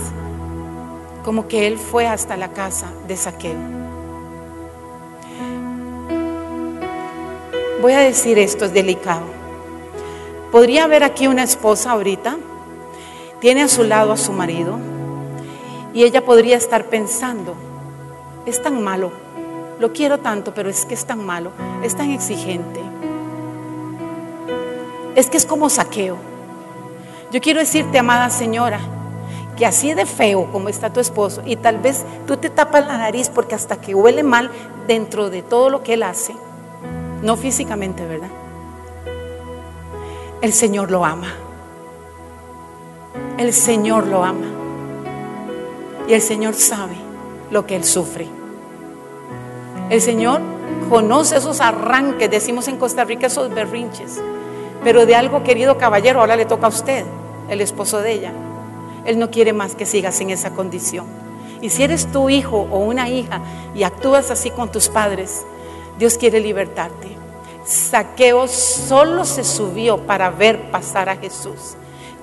[1.23, 3.77] como que él fue hasta la casa de saqueo.
[7.81, 9.25] Voy a decir esto, es delicado.
[10.51, 12.37] Podría haber aquí una esposa ahorita,
[13.39, 14.77] tiene a su lado a su marido,
[15.93, 17.55] y ella podría estar pensando,
[18.45, 19.11] es tan malo,
[19.79, 21.51] lo quiero tanto, pero es que es tan malo,
[21.83, 22.81] es tan exigente.
[25.15, 26.17] Es que es como saqueo.
[27.31, 28.79] Yo quiero decirte, amada señora,
[29.57, 32.97] que así de feo como está tu esposo y tal vez tú te tapas la
[32.97, 34.51] nariz porque hasta que huele mal
[34.85, 36.35] dentro de todo lo que él hace,
[37.23, 38.29] no físicamente, ¿verdad?
[40.41, 41.33] El Señor lo ama.
[43.37, 44.47] El Señor lo ama.
[46.07, 46.95] Y el Señor sabe
[47.51, 48.27] lo que él sufre.
[49.89, 50.41] El Señor
[50.89, 54.19] conoce esos arranques, decimos en Costa Rica, esos berrinches.
[54.83, 57.05] Pero de algo, querido caballero, ahora le toca a usted,
[57.49, 58.33] el esposo de ella.
[59.05, 61.05] Él no quiere más que sigas en esa condición.
[61.61, 63.41] Y si eres tu hijo o una hija
[63.73, 65.45] y actúas así con tus padres,
[65.97, 67.15] Dios quiere libertarte.
[67.65, 71.75] Saqueo solo se subió para ver pasar a Jesús.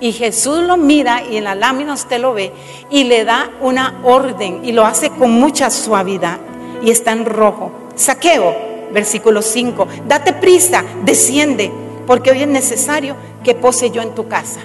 [0.04, 2.52] Y Jesús lo mira y en la lámina usted lo ve
[2.90, 6.38] y le da una orden y lo hace con mucha suavidad
[6.82, 7.72] y está en rojo.
[7.94, 8.54] Saqueo,
[8.92, 11.72] versículo 5, date prisa, desciende,
[12.06, 14.60] porque hoy es necesario que pose yo en tu casa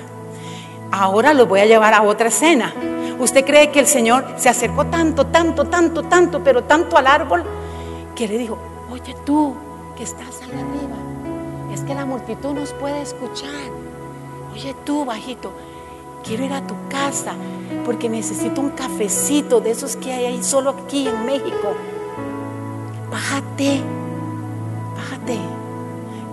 [0.91, 2.73] ahora lo voy a llevar a otra escena.
[3.19, 7.43] ¿Usted cree que el Señor se acercó tanto, tanto, tanto, tanto, pero tanto al árbol
[8.15, 8.57] que le dijo,
[8.91, 9.55] oye tú
[9.97, 13.49] que estás allá arriba, es que la multitud nos puede escuchar.
[14.53, 15.51] Oye tú, bajito,
[16.23, 17.33] quiero ir a tu casa
[17.85, 21.73] porque necesito un cafecito de esos que hay ahí solo aquí en México.
[23.11, 23.81] Bájate,
[24.95, 25.37] bájate.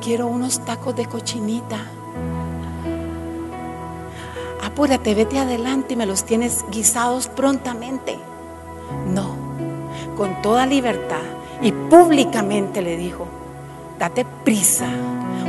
[0.00, 1.78] Quiero unos tacos de cochinita
[4.76, 8.18] apúrate, vete adelante y me los tienes guisados prontamente.
[9.06, 9.34] No,
[10.18, 11.22] con toda libertad
[11.62, 13.26] y públicamente le dijo,
[13.98, 14.86] date prisa.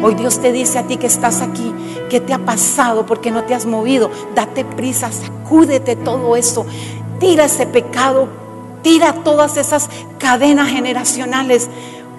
[0.01, 1.73] Hoy Dios te dice a ti que estás aquí,
[2.09, 4.11] que te ha pasado porque no te has movido.
[4.35, 6.65] Date prisa, sacúdete todo eso.
[7.19, 8.27] Tira ese pecado,
[8.83, 11.69] tira todas esas cadenas generacionales.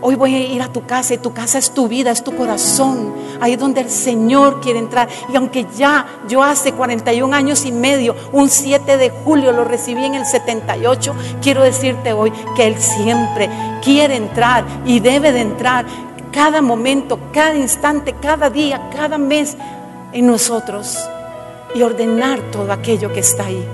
[0.00, 2.36] Hoy voy a ir a tu casa y tu casa es tu vida, es tu
[2.36, 3.14] corazón.
[3.40, 5.08] Ahí es donde el Señor quiere entrar.
[5.32, 10.04] Y aunque ya yo hace 41 años y medio, un 7 de julio lo recibí
[10.04, 13.50] en el 78, quiero decirte hoy que Él siempre
[13.82, 15.84] quiere entrar y debe de entrar
[16.38, 19.56] cada momento, cada instante, cada día, cada mes
[20.12, 20.96] en nosotros
[21.74, 23.66] y ordenar todo aquello que está ahí.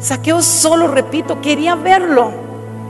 [0.00, 2.32] Saqueo solo, repito, quería verlo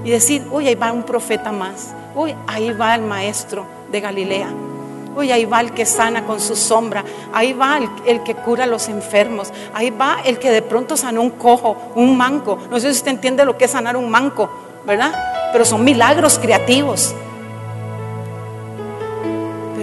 [0.05, 1.93] y decir, oye, ahí va un profeta más.
[2.15, 4.49] Uy, ahí va el maestro de Galilea.
[5.15, 7.05] Uy, ahí va el que sana con su sombra.
[7.35, 9.53] Ahí va el, que cura a los enfermos.
[9.75, 12.59] Ahí va el que de pronto sanó un cojo, un manco.
[12.71, 14.49] No sé si usted entiende lo que es sanar un manco,
[14.87, 15.13] ¿verdad?
[15.53, 17.15] Pero son milagros creativos.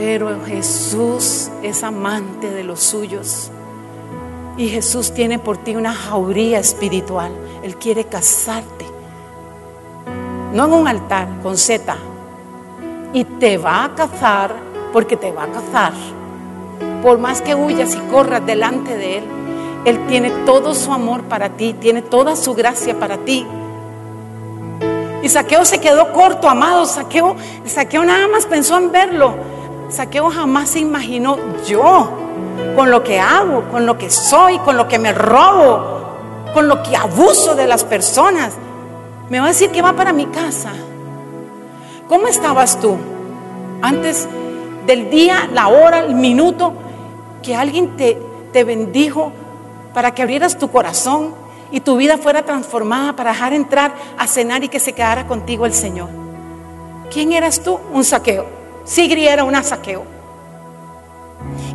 [0.08, 3.50] Pero Jesús es amante de los suyos.
[4.56, 7.32] Y Jesús tiene por ti una jauría espiritual.
[7.64, 8.86] Él quiere casarte.
[10.54, 11.98] No en un altar con Z,
[13.14, 14.54] y te va a cazar
[14.94, 15.94] porque te va a cazar.
[17.02, 19.24] Por más que huyas y corras delante de Él,
[19.86, 23.44] Él tiene todo su amor para ti, tiene toda su gracia para ti.
[25.24, 26.86] Y Saqueo se quedó corto, amado.
[26.86, 29.56] Saqueo, Saqueo nada más pensó en verlo.
[29.90, 32.10] Saqueo jamás se imaginó yo,
[32.76, 36.06] con lo que hago, con lo que soy, con lo que me robo,
[36.54, 38.54] con lo que abuso de las personas.
[39.30, 40.72] Me va a decir que va para mi casa.
[42.08, 42.98] ¿Cómo estabas tú
[43.82, 44.28] Antes
[44.86, 46.74] del día, la hora, el minuto
[47.42, 48.20] que alguien te,
[48.54, 49.32] te bendijo
[49.94, 51.34] para que abrieras tu corazón
[51.72, 55.66] y tu vida fuera transformada para dejar entrar a cenar y que se quedara contigo
[55.66, 56.10] el Señor.
[57.12, 57.80] ¿Quién eras tú?
[57.92, 58.65] Un saqueo.
[58.86, 60.04] Sigri era un saqueo.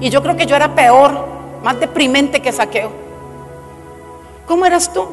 [0.01, 1.27] Y yo creo que yo era peor,
[1.63, 2.91] más deprimente que saqueo.
[4.47, 5.07] ¿Cómo eras tú?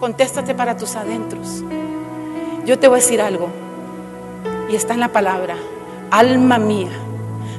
[0.00, 1.62] Contéstate para tus adentros.
[2.64, 3.48] Yo te voy a decir algo,
[4.70, 5.56] y está en la palabra,
[6.10, 6.90] alma mía,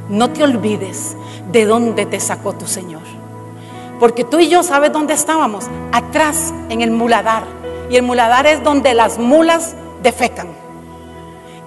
[0.10, 1.16] no te olvides
[1.52, 3.04] de dónde te sacó tu Señor.
[4.00, 7.44] Porque tú y yo sabes dónde estábamos, atrás en el muladar.
[7.90, 10.48] Y el muladar es donde las mulas defecan.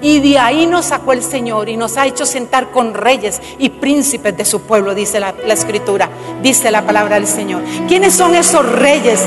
[0.01, 3.69] Y de ahí nos sacó el Señor y nos ha hecho sentar con reyes y
[3.71, 6.09] príncipes de su pueblo, dice la, escritura,
[6.41, 7.63] dice la palabra del Señor.
[7.89, 9.21] ¿Quiénes son esos reyes?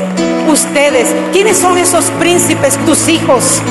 [0.50, 1.14] Ustedes.
[1.34, 2.78] ¿Quiénes son esos príncipes?
[2.86, 3.62] Tus hijos.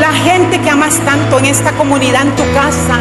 [0.00, 3.00] La gente que amas tanto en esta comunidad, en tu casa.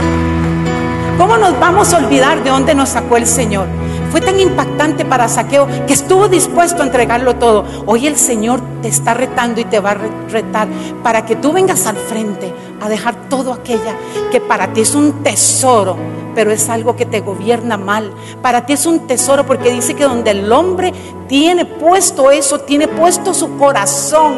[1.17, 3.67] ¿Cómo nos vamos a olvidar de dónde nos sacó el Señor?
[4.11, 7.65] Fue tan impactante para Saqueo que estuvo dispuesto a entregarlo todo.
[7.85, 9.97] Hoy el Señor te está retando y te va a
[10.29, 10.67] retar
[11.03, 13.95] para que tú vengas al frente a dejar todo aquella
[14.31, 15.97] que para ti es un tesoro,
[16.33, 18.11] pero es algo que te gobierna mal.
[18.41, 20.93] Para ti es un tesoro porque dice que donde el hombre
[21.27, 24.35] tiene puesto eso, tiene puesto su corazón.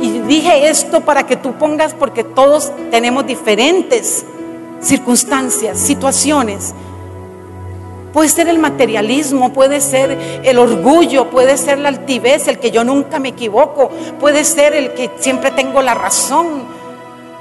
[0.00, 4.24] Y dije esto para que tú pongas, porque todos tenemos diferentes
[4.80, 6.74] circunstancias, situaciones.
[8.12, 10.10] Puede ser el materialismo, puede ser
[10.44, 14.92] el orgullo, puede ser la altivez, el que yo nunca me equivoco, puede ser el
[14.92, 16.64] que siempre tengo la razón,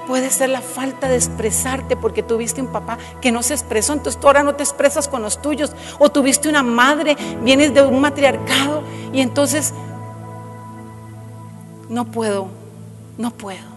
[0.08, 4.20] puede ser la falta de expresarte porque tuviste un papá que no se expresó, entonces
[4.20, 8.00] tú ahora no te expresas con los tuyos, o tuviste una madre, vienes de un
[8.00, 9.74] matriarcado y entonces
[11.90, 12.48] no puedo,
[13.18, 13.68] no puedo,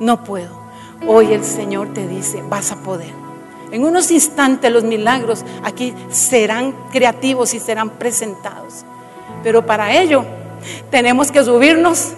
[0.00, 0.58] no puedo.
[1.06, 3.19] Hoy el Señor te dice, vas a poder.
[3.72, 8.84] En unos instantes los milagros aquí serán creativos y serán presentados.
[9.42, 10.24] Pero para ello
[10.90, 12.12] tenemos que subirnos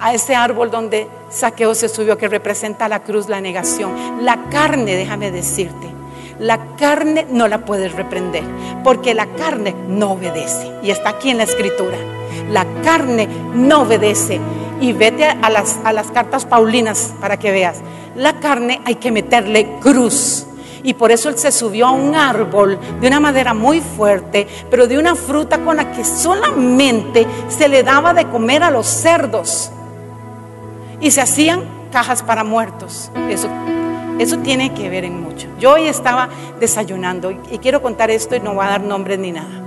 [0.00, 4.24] a ese árbol donde Saqueo se subió, que representa la cruz, la negación.
[4.24, 5.86] La carne, déjame decirte,
[6.38, 8.42] la carne no la puedes reprender,
[8.82, 10.72] porque la carne no obedece.
[10.82, 11.96] Y está aquí en la escritura.
[12.50, 14.40] La carne no obedece.
[14.82, 17.78] Y vete a las, a las cartas paulinas para que veas
[18.14, 20.46] la carne hay que meterle cruz.
[20.84, 24.88] Y por eso él se subió a un árbol de una madera muy fuerte, pero
[24.88, 29.70] de una fruta con la que solamente se le daba de comer a los cerdos.
[31.00, 33.12] Y se hacían cajas para muertos.
[33.28, 33.48] Eso,
[34.18, 35.46] eso tiene que ver en mucho.
[35.60, 39.30] Yo hoy estaba desayunando y quiero contar esto y no voy a dar nombres ni
[39.30, 39.61] nada.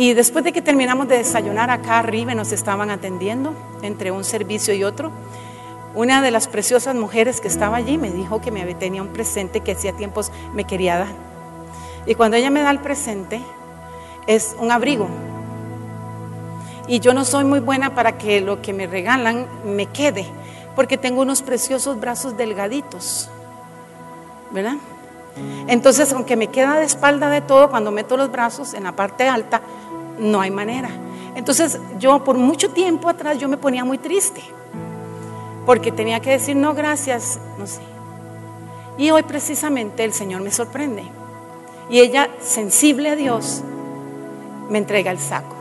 [0.00, 4.72] Y después de que terminamos de desayunar acá arriba nos estaban atendiendo entre un servicio
[4.72, 5.10] y otro,
[5.94, 9.60] una de las preciosas mujeres que estaba allí me dijo que me tenía un presente
[9.60, 11.12] que hacía tiempos me quería dar.
[12.06, 13.42] Y cuando ella me da el presente,
[14.26, 15.06] es un abrigo.
[16.88, 20.24] Y yo no soy muy buena para que lo que me regalan me quede,
[20.76, 23.28] porque tengo unos preciosos brazos delgaditos,
[24.50, 24.76] ¿verdad?
[25.68, 29.28] Entonces, aunque me queda de espalda de todo, cuando meto los brazos en la parte
[29.28, 29.60] alta,
[30.20, 30.90] no hay manera.
[31.34, 34.42] Entonces, yo por mucho tiempo atrás yo me ponía muy triste
[35.66, 37.80] porque tenía que decir no gracias, no sé.
[38.98, 41.04] Y hoy precisamente el Señor me sorprende.
[41.88, 43.62] Y ella, sensible a Dios,
[44.68, 45.56] me entrega el saco.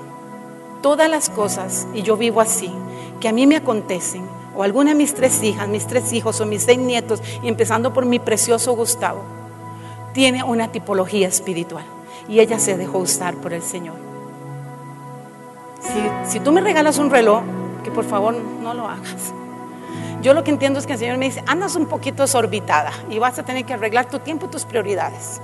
[0.82, 2.72] Todas las cosas, y yo vivo así,
[3.20, 4.24] que a mí me acontecen,
[4.56, 7.94] o alguna de mis tres hijas, mis tres hijos o mis seis nietos, y empezando
[7.94, 9.22] por mi precioso Gustavo,
[10.14, 11.86] tiene una tipología espiritual.
[12.28, 14.09] Y ella se dejó usar por el Señor.
[16.28, 17.44] Si, tú me regalas un reloj,
[17.84, 19.34] que por favor no lo hagas.
[20.22, 23.20] Yo lo que entiendo es que el Señor me dice, andas un poquito desorbitada y
[23.20, 25.42] vas a tener que arreglar tu tiempo y tus prioridades.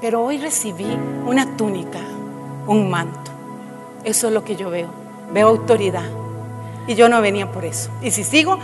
[0.00, 2.00] Pero hoy recibí una túnica,
[2.66, 3.30] un manto.
[4.02, 4.88] Eso es lo que yo veo.
[5.32, 6.04] Veo autoridad.
[6.88, 7.90] Y yo no venía por eso.
[8.02, 8.58] Y si sigo,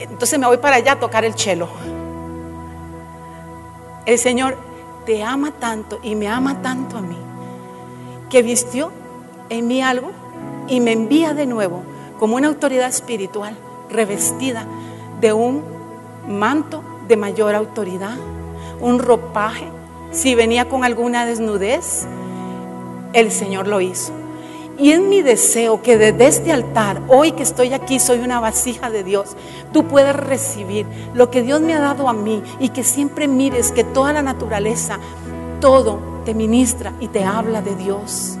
[0.00, 1.68] entonces me voy para allá a tocar el chelo.
[4.04, 4.56] El Señor
[5.06, 7.18] te ama tanto y me ama tanto a mí
[8.28, 8.90] que vistió
[9.52, 10.10] en mí algo
[10.68, 11.82] y me envía de nuevo
[12.18, 13.56] como una autoridad espiritual
[13.90, 14.66] revestida
[15.20, 15.62] de un
[16.28, 18.16] manto de mayor autoridad,
[18.80, 19.66] un ropaje.
[20.10, 22.06] Si venía con alguna desnudez,
[23.12, 24.12] el Señor lo hizo.
[24.78, 28.90] Y es mi deseo que desde este altar, hoy que estoy aquí, soy una vasija
[28.90, 29.36] de Dios,
[29.72, 33.70] tú puedas recibir lo que Dios me ha dado a mí y que siempre mires
[33.70, 34.98] que toda la naturaleza,
[35.60, 38.38] todo te ministra y te habla de Dios.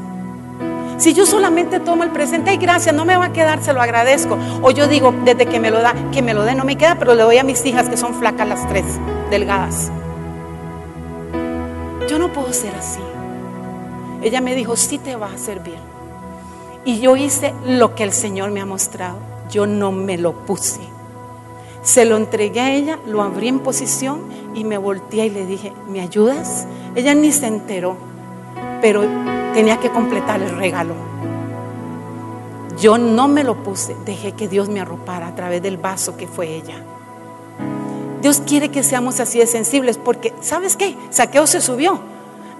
[1.02, 3.82] Si yo solamente tomo el presente, y gracias, no me va a quedar, se lo
[3.82, 4.38] agradezco.
[4.62, 6.94] O yo digo, desde que me lo da, que me lo dé, no me queda,
[6.96, 8.84] pero le doy a mis hijas que son flacas las tres,
[9.28, 9.90] delgadas.
[12.08, 13.00] Yo no puedo ser así.
[14.22, 15.74] Ella me dijo, sí te va a servir.
[16.84, 19.16] Y yo hice lo que el Señor me ha mostrado.
[19.50, 20.82] Yo no me lo puse.
[21.82, 24.20] Se lo entregué a ella, lo abrí en posición
[24.54, 26.68] y me volteé y le dije, ¿me ayudas?
[26.94, 27.96] Ella ni se enteró,
[28.80, 29.02] pero
[29.54, 30.94] tenía que completar el regalo.
[32.78, 36.26] Yo no me lo puse, dejé que Dios me arropara a través del vaso que
[36.26, 36.76] fue ella.
[38.20, 40.96] Dios quiere que seamos así de sensibles porque, ¿sabes qué?
[41.10, 42.00] Saqueo se subió.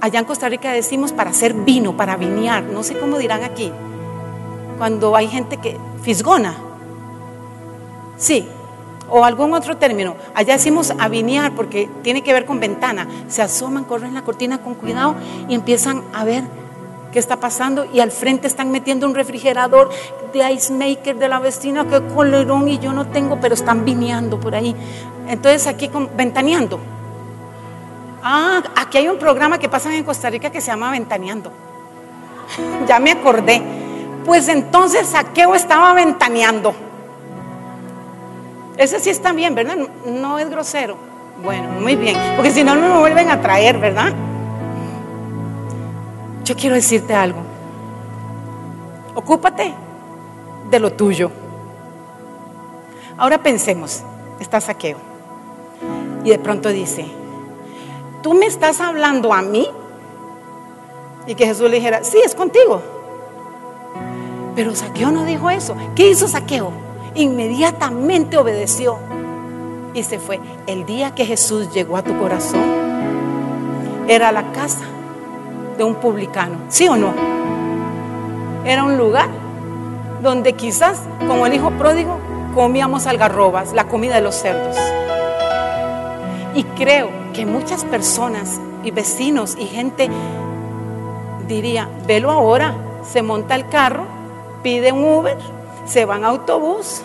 [0.00, 3.72] Allá en Costa Rica decimos para hacer vino, para vinear, no sé cómo dirán aquí.
[4.76, 6.56] Cuando hay gente que fisgona.
[8.16, 8.48] Sí,
[9.08, 10.16] o algún otro término.
[10.34, 13.06] Allá decimos avinear porque tiene que ver con ventana.
[13.28, 15.14] Se asoman, corren la cortina con cuidado
[15.48, 16.44] y empiezan a ver
[17.12, 19.90] qué está pasando y al frente están metiendo un refrigerador
[20.32, 24.40] de ice maker de la vecina, que colerón y yo no tengo, pero están vineando
[24.40, 24.74] por ahí.
[25.28, 26.80] Entonces aquí ventaneando.
[28.24, 31.52] Ah, aquí hay un programa que pasan en Costa Rica que se llama Ventaneando.
[32.86, 33.62] ya me acordé.
[34.24, 36.74] Pues entonces Saqueo estaba ventaneando.
[38.76, 39.76] Ese sí está bien, ¿verdad?
[40.06, 40.96] No es grosero.
[41.42, 42.16] Bueno, muy bien.
[42.36, 44.12] Porque si no, no me vuelven a traer, ¿verdad?
[46.44, 47.40] Yo quiero decirte algo.
[49.14, 49.74] Ocúpate
[50.70, 51.30] de lo tuyo.
[53.16, 54.02] Ahora pensemos,
[54.40, 54.98] está saqueo.
[56.24, 57.06] Y de pronto dice,
[58.22, 59.68] ¿tú me estás hablando a mí?
[61.26, 62.82] Y que Jesús le dijera, sí, es contigo.
[64.56, 65.76] Pero Saqueo no dijo eso.
[65.94, 66.72] ¿Qué hizo Saqueo?
[67.14, 68.98] Inmediatamente obedeció
[69.94, 70.40] y se fue.
[70.66, 72.64] El día que Jesús llegó a tu corazón,
[74.08, 74.84] era la casa
[75.76, 77.12] de un publicano, ¿sí o no?
[78.64, 79.28] Era un lugar
[80.22, 82.18] donde quizás, como el hijo pródigo,
[82.54, 84.76] comíamos algarrobas, la comida de los cerdos.
[86.54, 90.10] Y creo que muchas personas y vecinos y gente
[91.48, 94.04] diría, velo ahora, se monta el carro,
[94.62, 95.38] pide un Uber,
[95.86, 97.02] se van a autobús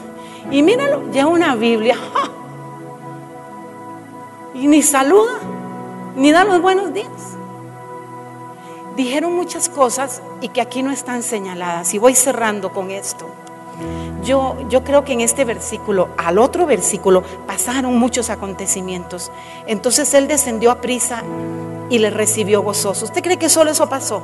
[0.51, 1.97] y míralo, lleva una Biblia.
[4.53, 5.39] Y ni saluda,
[6.15, 7.36] ni da los buenos días.
[8.97, 11.93] Dijeron muchas cosas y que aquí no están señaladas.
[11.93, 13.29] Y voy cerrando con esto.
[14.23, 19.31] Yo, yo creo que en este versículo, al otro versículo, pasaron muchos acontecimientos.
[19.67, 21.23] Entonces él descendió a prisa
[21.89, 23.05] y le recibió gozoso.
[23.05, 24.21] ¿Usted cree que solo eso pasó?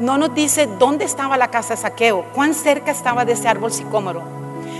[0.00, 3.70] no nos dice dónde estaba la casa de saqueo, cuán cerca estaba de ese árbol
[3.70, 4.22] sicómoro.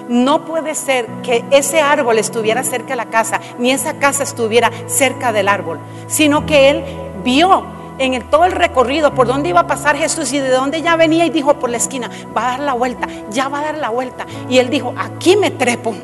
[0.09, 4.71] No puede ser que ese árbol estuviera cerca de la casa, ni esa casa estuviera
[4.87, 6.85] cerca del árbol, sino que él
[7.23, 7.64] vio
[8.01, 11.26] en todo el recorrido por dónde iba a pasar Jesús y de dónde ya venía
[11.26, 13.90] y dijo por la esquina, va a dar la vuelta, ya va a dar la
[13.90, 14.26] vuelta.
[14.48, 15.94] Y él dijo, aquí me trepo.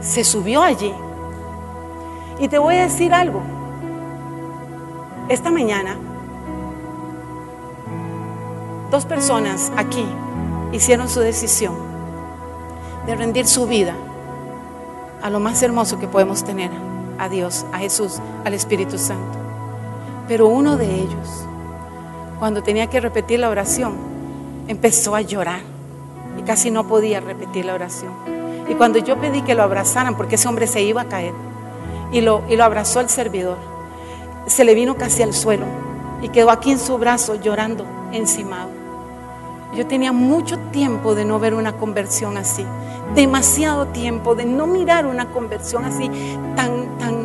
[0.00, 0.92] Se subió allí.
[2.40, 3.40] Y te voy a decir algo.
[5.28, 5.96] Esta mañana
[8.90, 10.04] dos personas aquí
[10.72, 11.74] hicieron su decisión
[13.06, 13.94] de rendir su vida
[15.22, 16.70] a lo más hermoso que podemos tener,
[17.18, 19.43] a Dios, a Jesús, al Espíritu Santo.
[20.28, 21.44] Pero uno de ellos,
[22.38, 23.94] cuando tenía que repetir la oración,
[24.68, 25.60] empezó a llorar
[26.38, 28.12] y casi no podía repetir la oración.
[28.68, 31.34] Y cuando yo pedí que lo abrazaran, porque ese hombre se iba a caer,
[32.12, 33.58] y lo, y lo abrazó el servidor,
[34.46, 35.66] se le vino casi al suelo
[36.22, 38.70] y quedó aquí en su brazo llorando encimado.
[39.74, 42.64] Yo tenía mucho tiempo de no ver una conversión así,
[43.14, 46.08] demasiado tiempo de no mirar una conversión así,
[46.56, 47.23] tan, tan,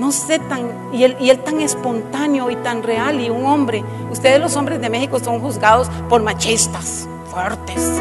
[0.00, 0.62] no sé, tan,
[0.94, 4.80] y él, y él tan espontáneo y tan real, y un hombre, ustedes los hombres
[4.80, 8.00] de México son juzgados por machistas, fuertes,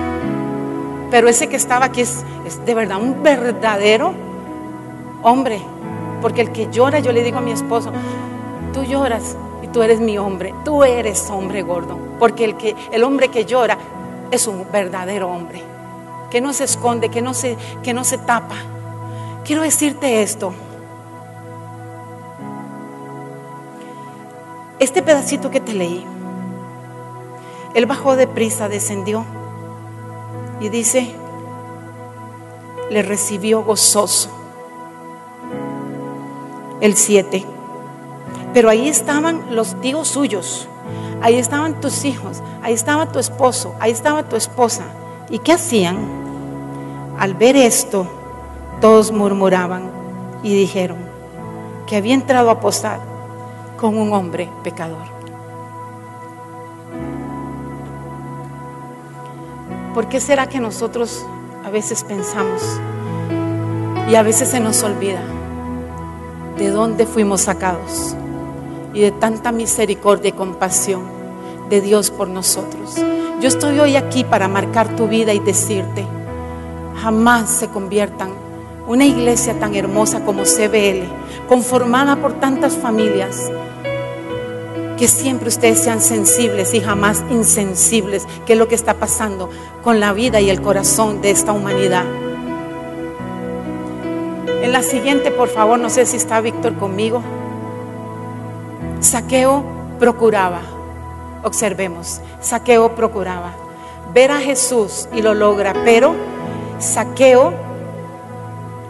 [1.11, 4.13] pero ese que estaba aquí es, es de verdad un verdadero
[5.23, 5.61] hombre,
[6.21, 7.91] porque el que llora, yo le digo a mi esposo,
[8.73, 9.35] tú lloras,
[9.73, 13.77] tú eres mi hombre, tú eres hombre gordo, porque el, que, el hombre que llora
[14.31, 15.61] es un verdadero hombre,
[16.31, 18.55] que no se esconde, que no se, que no se tapa.
[19.43, 20.53] Quiero decirte esto.
[24.79, 26.05] Este pedacito que te leí,
[27.73, 29.25] él bajó de prisa, descendió
[30.59, 31.13] y dice,
[32.89, 34.29] le recibió gozoso.
[36.81, 37.45] El 7
[38.53, 40.67] pero ahí estaban los tíos suyos,
[41.21, 44.85] ahí estaban tus hijos, ahí estaba tu esposo, ahí estaba tu esposa.
[45.29, 45.97] ¿Y qué hacían?
[47.19, 48.07] Al ver esto,
[48.81, 49.91] todos murmuraban
[50.41, 50.97] y dijeron
[51.85, 52.99] que había entrado a posar
[53.79, 55.07] con un hombre pecador.
[59.93, 61.25] ¿Por qué será que nosotros
[61.65, 62.61] a veces pensamos
[64.09, 65.21] y a veces se nos olvida
[66.57, 68.15] de dónde fuimos sacados
[68.93, 71.03] y de tanta misericordia y compasión
[71.69, 72.97] de Dios por nosotros?
[73.39, 76.05] Yo estoy hoy aquí para marcar tu vida y decirte,
[77.01, 78.31] jamás se conviertan
[78.87, 81.07] una iglesia tan hermosa como CBL,
[81.47, 83.49] conformada por tantas familias
[84.99, 89.49] que siempre ustedes sean sensibles y jamás insensibles, que es lo que está pasando
[89.81, 92.03] con la vida y el corazón de esta humanidad.
[94.61, 97.23] En la siguiente, por favor, no sé si está Víctor conmigo.
[98.99, 99.63] Saqueo
[99.99, 100.59] procuraba,
[101.43, 103.53] observemos, Saqueo procuraba
[104.13, 106.13] ver a Jesús y lo logra, pero
[106.79, 107.53] Saqueo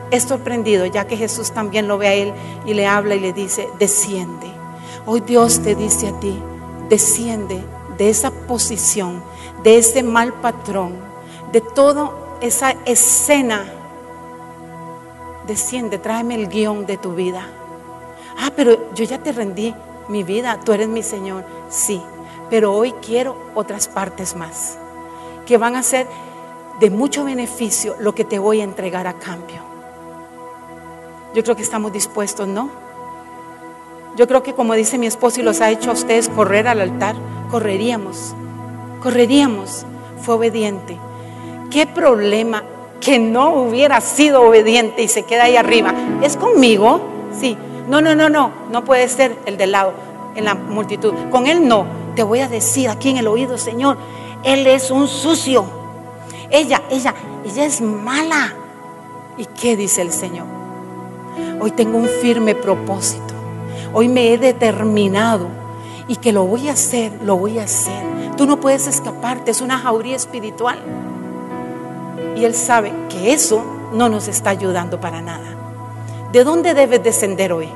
[0.09, 2.33] es sorprendido ya que Jesús también lo ve a él
[2.65, 4.48] y le habla y le dice, desciende.
[5.05, 6.39] Hoy Dios te dice a ti,
[6.89, 7.63] desciende
[7.97, 9.23] de esa posición,
[9.63, 10.93] de ese mal patrón,
[11.51, 13.65] de toda esa escena.
[15.47, 17.47] Desciende, tráeme el guion de tu vida.
[18.37, 19.73] Ah, pero yo ya te rendí
[20.07, 21.43] mi vida, tú eres mi Señor.
[21.69, 22.01] Sí,
[22.49, 24.77] pero hoy quiero otras partes más,
[25.45, 26.07] que van a ser
[26.79, 29.61] de mucho beneficio lo que te voy a entregar a cambio.
[31.33, 32.88] Yo creo que estamos dispuestos, ¿no?
[34.19, 36.81] Yo creo que como dice mi esposo y los ha hecho a ustedes correr al
[36.81, 37.15] altar,
[37.49, 38.35] correríamos,
[39.01, 39.85] correríamos.
[40.21, 40.97] Fue obediente.
[41.71, 42.65] ¿Qué problema
[42.99, 45.93] que no hubiera sido obediente y se queda ahí arriba?
[46.21, 46.99] ¿Es conmigo?
[47.39, 47.57] Sí.
[47.87, 48.51] No, no, no, no.
[48.69, 49.93] No puede ser el del lado,
[50.35, 51.13] en la multitud.
[51.31, 51.85] Con él no.
[52.17, 53.97] Te voy a decir aquí en el oído, Señor,
[54.43, 55.63] él es un sucio.
[56.49, 57.15] Ella, ella,
[57.45, 58.53] ella es mala.
[59.37, 60.45] ¿Y qué dice el Señor?
[61.61, 63.28] Hoy tengo un firme propósito.
[63.93, 65.47] Hoy me he determinado
[66.07, 68.03] y que lo voy a hacer, lo voy a hacer.
[68.37, 70.79] Tú no puedes escaparte, es una jauría espiritual.
[72.35, 73.63] Y Él sabe que eso
[73.93, 75.55] no nos está ayudando para nada.
[76.31, 77.69] ¿De dónde debes descender hoy?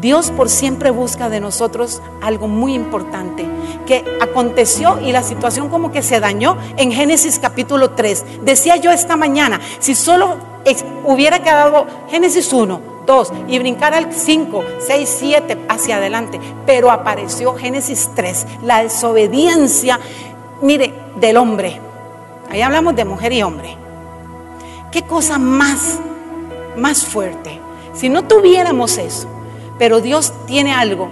[0.00, 3.46] Dios por siempre busca de nosotros algo muy importante
[3.86, 8.42] que aconteció y la situación como que se dañó en Génesis capítulo 3.
[8.42, 10.36] Decía yo esta mañana, si solo
[11.04, 16.40] hubiera quedado Génesis 1, 2 y brincar al 5, 6, 7 hacia adelante.
[16.66, 19.98] Pero apareció Génesis 3, la desobediencia,
[20.60, 21.80] mire, del hombre.
[22.50, 23.76] Ahí hablamos de mujer y hombre.
[24.90, 25.98] ¿Qué cosa más,
[26.76, 27.60] más fuerte?
[27.94, 29.28] Si no tuviéramos eso,
[29.78, 31.08] pero Dios tiene algo,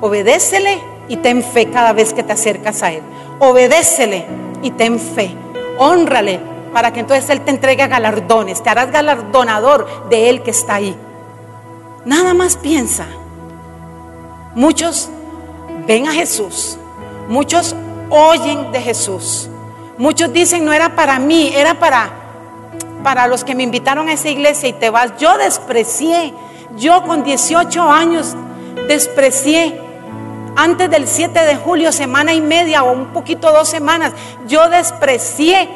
[0.00, 3.02] obedécele y ten fe cada vez que te acercas a Él.
[3.40, 4.26] Obedécele
[4.62, 5.34] y ten fe.
[5.78, 6.40] Honrale
[6.72, 10.96] para que entonces Él te entregue galardones, te harás galardonador de Él que está ahí.
[12.04, 13.06] Nada más piensa.
[14.54, 15.08] Muchos
[15.86, 16.76] ven a Jesús,
[17.28, 17.74] muchos
[18.08, 19.48] oyen de Jesús,
[19.96, 22.20] muchos dicen no era para mí, era para
[23.02, 25.12] para los que me invitaron a esa iglesia y te vas.
[25.18, 26.34] Yo desprecié,
[26.76, 28.36] yo con 18 años
[28.88, 29.80] desprecié
[30.56, 34.12] antes del 7 de julio, semana y media o un poquito dos semanas,
[34.46, 35.68] yo desprecié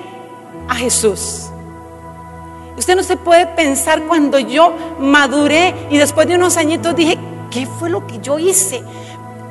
[0.69, 1.51] a Jesús.
[2.77, 7.19] Usted no se puede pensar cuando yo maduré y después de unos añitos dije,
[7.51, 8.83] ¿qué fue lo que yo hice?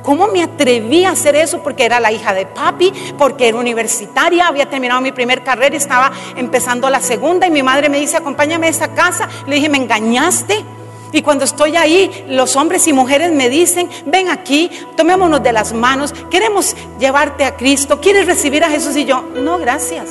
[0.02, 1.62] ¿Cómo me atreví a hacer eso?
[1.62, 6.12] Porque era la hija de papi, porque era universitaria, había terminado mi primer carrera estaba
[6.36, 9.26] empezando la segunda y mi madre me dice, acompáñame a esa casa.
[9.46, 10.62] Le dije, ¿me engañaste?
[11.10, 15.72] Y cuando estoy ahí, los hombres y mujeres me dicen, ven aquí, tomémonos de las
[15.72, 18.94] manos, queremos llevarte a Cristo, ¿quieres recibir a Jesús?
[18.96, 20.10] Y yo, no, gracias.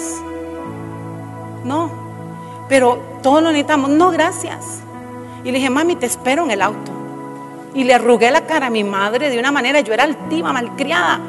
[1.64, 1.92] No,
[2.74, 3.92] pero todos lo necesitamos.
[3.92, 4.80] No, gracias.
[5.44, 6.92] Y le dije, mami, te espero en el auto.
[7.76, 11.20] Y le arrugué la cara a mi madre de una manera, yo era altiva, malcriada.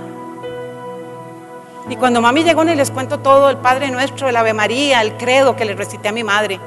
[1.91, 5.19] Y cuando mami llegó, y les cuento todo, el Padre Nuestro, el Ave María, el
[5.19, 6.59] credo que le recité a mi madre.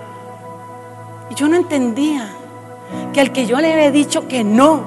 [1.32, 2.30] Y yo no entendía
[3.14, 4.84] que al que yo le había dicho que no,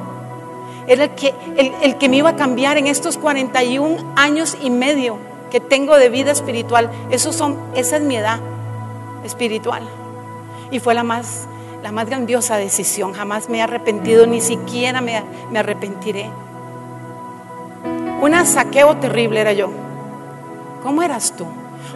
[0.86, 4.70] era el que, el, el que me iba a cambiar en estos 41 años y
[4.70, 5.18] medio
[5.51, 6.93] que tengo de vida espiritual.
[7.11, 8.38] Esos son, esa es mi edad
[9.25, 9.83] espiritual.
[10.71, 11.47] Y fue la más,
[11.83, 13.12] la más grandiosa decisión.
[13.12, 16.31] Jamás me he arrepentido, ni siquiera me, me arrepentiré.
[18.21, 19.71] Un saqueo terrible era yo.
[20.83, 21.47] ¿Cómo eras tú?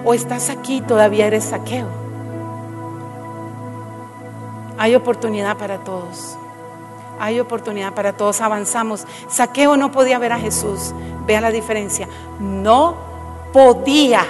[0.05, 1.87] ¿O estás aquí y todavía eres saqueo?
[4.79, 6.37] Hay oportunidad para todos.
[7.21, 8.41] Hay oportunidad para todos.
[8.41, 9.07] Avanzamos.
[9.29, 10.95] Saqueo no podía ver a Jesús.
[11.27, 12.09] Vea la diferencia.
[12.41, 12.97] No
[13.53, 14.25] podía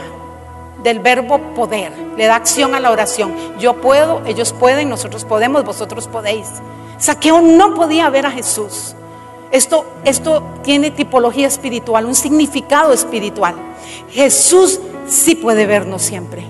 [0.85, 3.35] del verbo poder, le da acción a la oración.
[3.59, 6.47] Yo puedo, ellos pueden, nosotros podemos, vosotros podéis.
[6.99, 8.95] Saqueo no podía ver a Jesús.
[9.51, 13.55] Esto, esto tiene tipología espiritual, un significado espiritual.
[14.11, 14.79] Jesús
[15.09, 16.45] sí puede vernos siempre.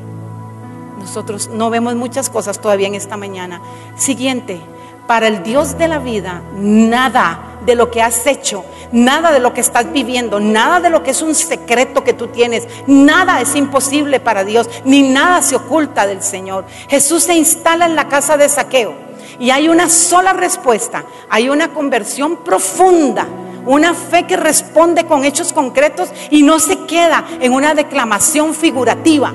[0.99, 3.61] Nosotros no vemos muchas cosas todavía en esta mañana.
[3.97, 4.61] Siguiente,
[5.07, 9.53] para el Dios de la vida, nada de lo que has hecho, nada de lo
[9.53, 13.55] que estás viviendo, nada de lo que es un secreto que tú tienes, nada es
[13.55, 16.65] imposible para Dios, ni nada se oculta del Señor.
[16.89, 18.95] Jesús se instala en la casa de saqueo
[19.39, 23.27] y hay una sola respuesta, hay una conversión profunda.
[23.67, 29.33] Una fe que responde con hechos concretos y no se queda en una declamación figurativa.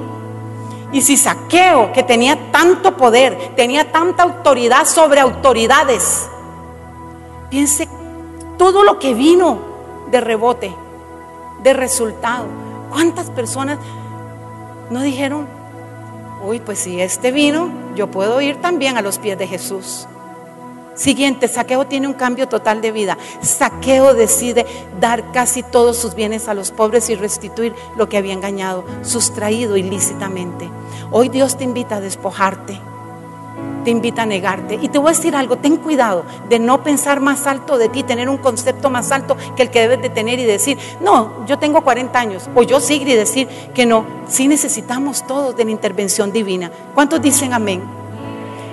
[0.91, 6.27] Y si Saqueo, que tenía tanto poder, tenía tanta autoridad sobre autoridades,
[7.49, 7.87] piense
[8.57, 9.59] todo lo que vino
[10.09, 10.75] de rebote,
[11.61, 12.45] de resultado.
[12.89, 13.77] ¿Cuántas personas
[14.89, 15.47] no dijeron,
[16.43, 20.07] uy, pues si este vino, yo puedo ir también a los pies de Jesús?
[20.99, 23.17] Siguiente, Saqueo tiene un cambio total de vida.
[23.39, 24.65] Saqueo decide
[24.99, 29.77] dar casi todos sus bienes a los pobres y restituir lo que había engañado, sustraído
[29.77, 30.69] ilícitamente.
[31.09, 32.77] Hoy Dios te invita a despojarte,
[33.85, 34.77] te invita a negarte.
[34.81, 38.03] Y te voy a decir algo, ten cuidado de no pensar más alto de ti,
[38.03, 41.57] tener un concepto más alto que el que debes de tener y decir, no, yo
[41.59, 44.05] tengo 40 años, o yo sigo y decir que no.
[44.27, 46.69] Sí necesitamos todos de la intervención divina.
[46.93, 47.99] ¿Cuántos dicen amén?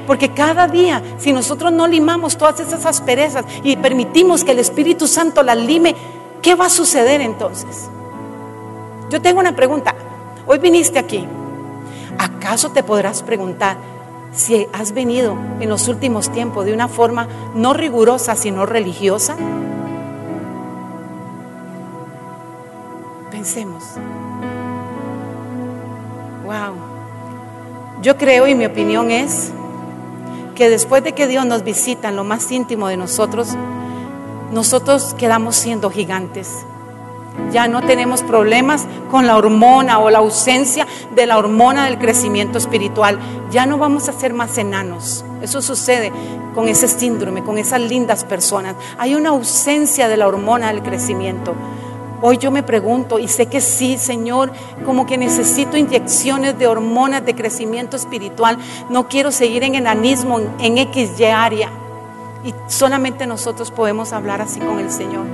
[0.06, 5.06] Porque cada día, si nosotros no limamos todas esas asperezas y permitimos que el Espíritu
[5.06, 5.94] Santo las lime,
[6.42, 7.90] ¿qué va a suceder entonces?
[9.10, 9.94] Yo tengo una pregunta.
[10.46, 11.26] Hoy viniste aquí.
[12.18, 13.76] ¿Acaso te podrás preguntar
[14.32, 19.36] si has venido en los últimos tiempos de una forma no rigurosa, sino religiosa?
[23.30, 23.82] Pensemos.
[26.44, 26.74] Wow.
[28.02, 29.52] Yo creo y mi opinión es
[30.56, 33.50] que después de que Dios nos visita en lo más íntimo de nosotros,
[34.52, 36.64] nosotros quedamos siendo gigantes.
[37.52, 42.58] Ya no tenemos problemas con la hormona o la ausencia de la hormona del crecimiento
[42.58, 43.18] espiritual.
[43.50, 45.24] Ya no vamos a ser más enanos.
[45.42, 46.10] Eso sucede
[46.54, 48.74] con ese síndrome, con esas lindas personas.
[48.98, 51.54] Hay una ausencia de la hormona del crecimiento.
[52.22, 54.52] Hoy yo me pregunto, y sé que sí, Señor,
[54.84, 58.58] como que necesito inyecciones de hormonas de crecimiento espiritual.
[58.88, 61.70] No quiero seguir en enanismo, en, X, Y área.
[62.44, 65.26] Y solamente nosotros podemos hablar así con el Señor.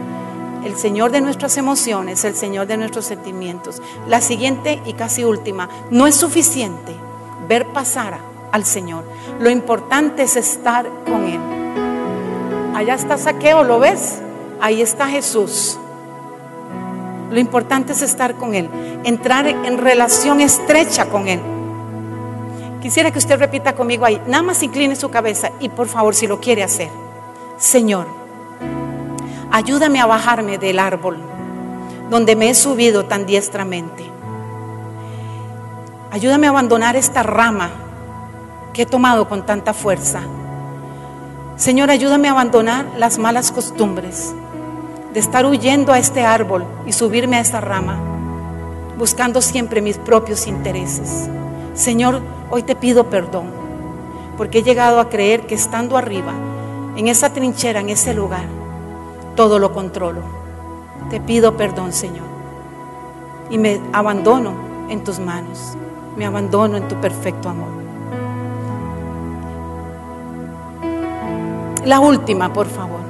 [0.64, 3.80] El Señor de nuestras emociones, el Señor de nuestros sentimientos.
[4.08, 6.94] La siguiente y casi última, no es suficiente
[7.48, 8.18] ver pasar
[8.50, 9.04] al Señor.
[9.40, 11.40] Lo importante es estar con Él.
[12.74, 14.20] Allá está Saqueo, ¿lo ves?
[14.60, 15.78] Ahí está Jesús.
[17.32, 18.68] Lo importante es estar con Él,
[19.04, 21.40] entrar en relación estrecha con Él.
[22.82, 26.26] Quisiera que usted repita conmigo ahí, nada más incline su cabeza y por favor si
[26.26, 26.90] lo quiere hacer.
[27.56, 28.06] Señor,
[29.50, 31.16] ayúdame a bajarme del árbol
[32.10, 34.04] donde me he subido tan diestramente.
[36.10, 37.70] Ayúdame a abandonar esta rama
[38.74, 40.20] que he tomado con tanta fuerza.
[41.56, 44.34] Señor, ayúdame a abandonar las malas costumbres
[45.12, 47.98] de estar huyendo a este árbol y subirme a esta rama,
[48.98, 51.28] buscando siempre mis propios intereses.
[51.74, 53.46] Señor, hoy te pido perdón,
[54.38, 56.32] porque he llegado a creer que estando arriba,
[56.96, 58.44] en esa trinchera, en ese lugar,
[59.36, 60.20] todo lo controlo.
[61.10, 62.26] Te pido perdón, Señor,
[63.50, 64.54] y me abandono
[64.88, 65.76] en tus manos,
[66.16, 67.82] me abandono en tu perfecto amor.
[71.84, 73.00] La última, por favor.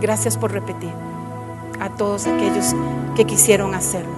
[0.00, 0.90] Gracias por repetir
[1.80, 2.74] a todos aquellos
[3.14, 4.12] que quisieron hacerlo.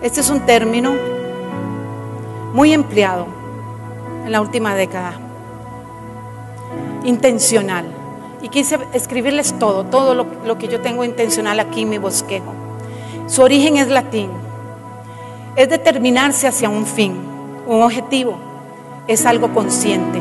[0.00, 0.92] Este es un término
[2.54, 3.26] muy empleado
[4.24, 5.14] en la última década,
[7.04, 7.86] intencional.
[8.42, 12.52] Y quise escribirles todo, todo lo, que yo tengo intencional aquí en mi bosquejo.
[13.26, 14.30] Su origen es latín,
[15.56, 17.16] es determinarse hacia un fin,
[17.66, 18.38] un objetivo,
[19.08, 20.20] es algo consciente.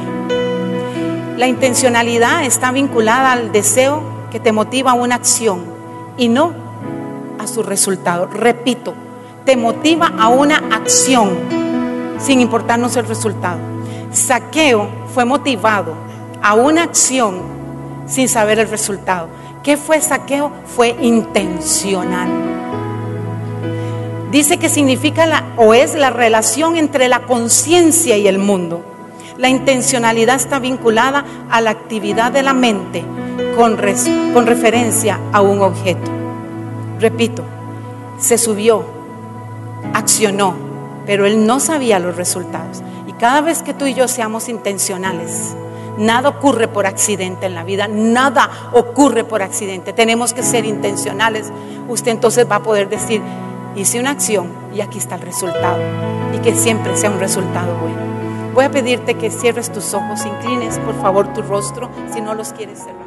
[1.37, 5.63] La intencionalidad está vinculada al deseo que te motiva a una acción
[6.17, 6.53] y no
[7.39, 8.27] a su resultado.
[8.27, 8.93] Repito,
[9.45, 11.29] te motiva a una acción
[12.19, 13.59] sin importarnos el resultado.
[14.11, 15.93] Saqueo fue motivado
[16.41, 17.41] a una acción
[18.07, 19.27] sin saber el resultado.
[19.63, 20.51] ¿Qué fue saqueo?
[20.65, 22.29] Fue intencional.
[24.31, 28.83] Dice que significa la, o es la relación entre la conciencia y el mundo.
[29.37, 33.05] La intencionalidad está vinculada a la actividad de la mente
[33.55, 36.11] con, referencia a un objeto.
[36.99, 37.43] Repito,
[38.19, 38.83] se subió,
[39.93, 40.55] accionó,
[41.05, 42.81] pero él no sabía los resultados.
[43.07, 45.55] Y cada vez que tú y yo seamos intencionales,
[45.97, 49.93] nada ocurre por accidente en la vida, nada ocurre por accidente.
[49.93, 51.51] Tenemos que ser intencionales.
[51.87, 53.21] Usted entonces va a poder decir,
[53.75, 55.79] hice una acción y aquí está el resultado.
[56.33, 58.07] Y que siempre sea un resultado bueno.
[58.53, 62.53] Voy a pedirte que cierres tus ojos, inclines por favor tu rostro si no los
[62.53, 63.06] quieres cerrar.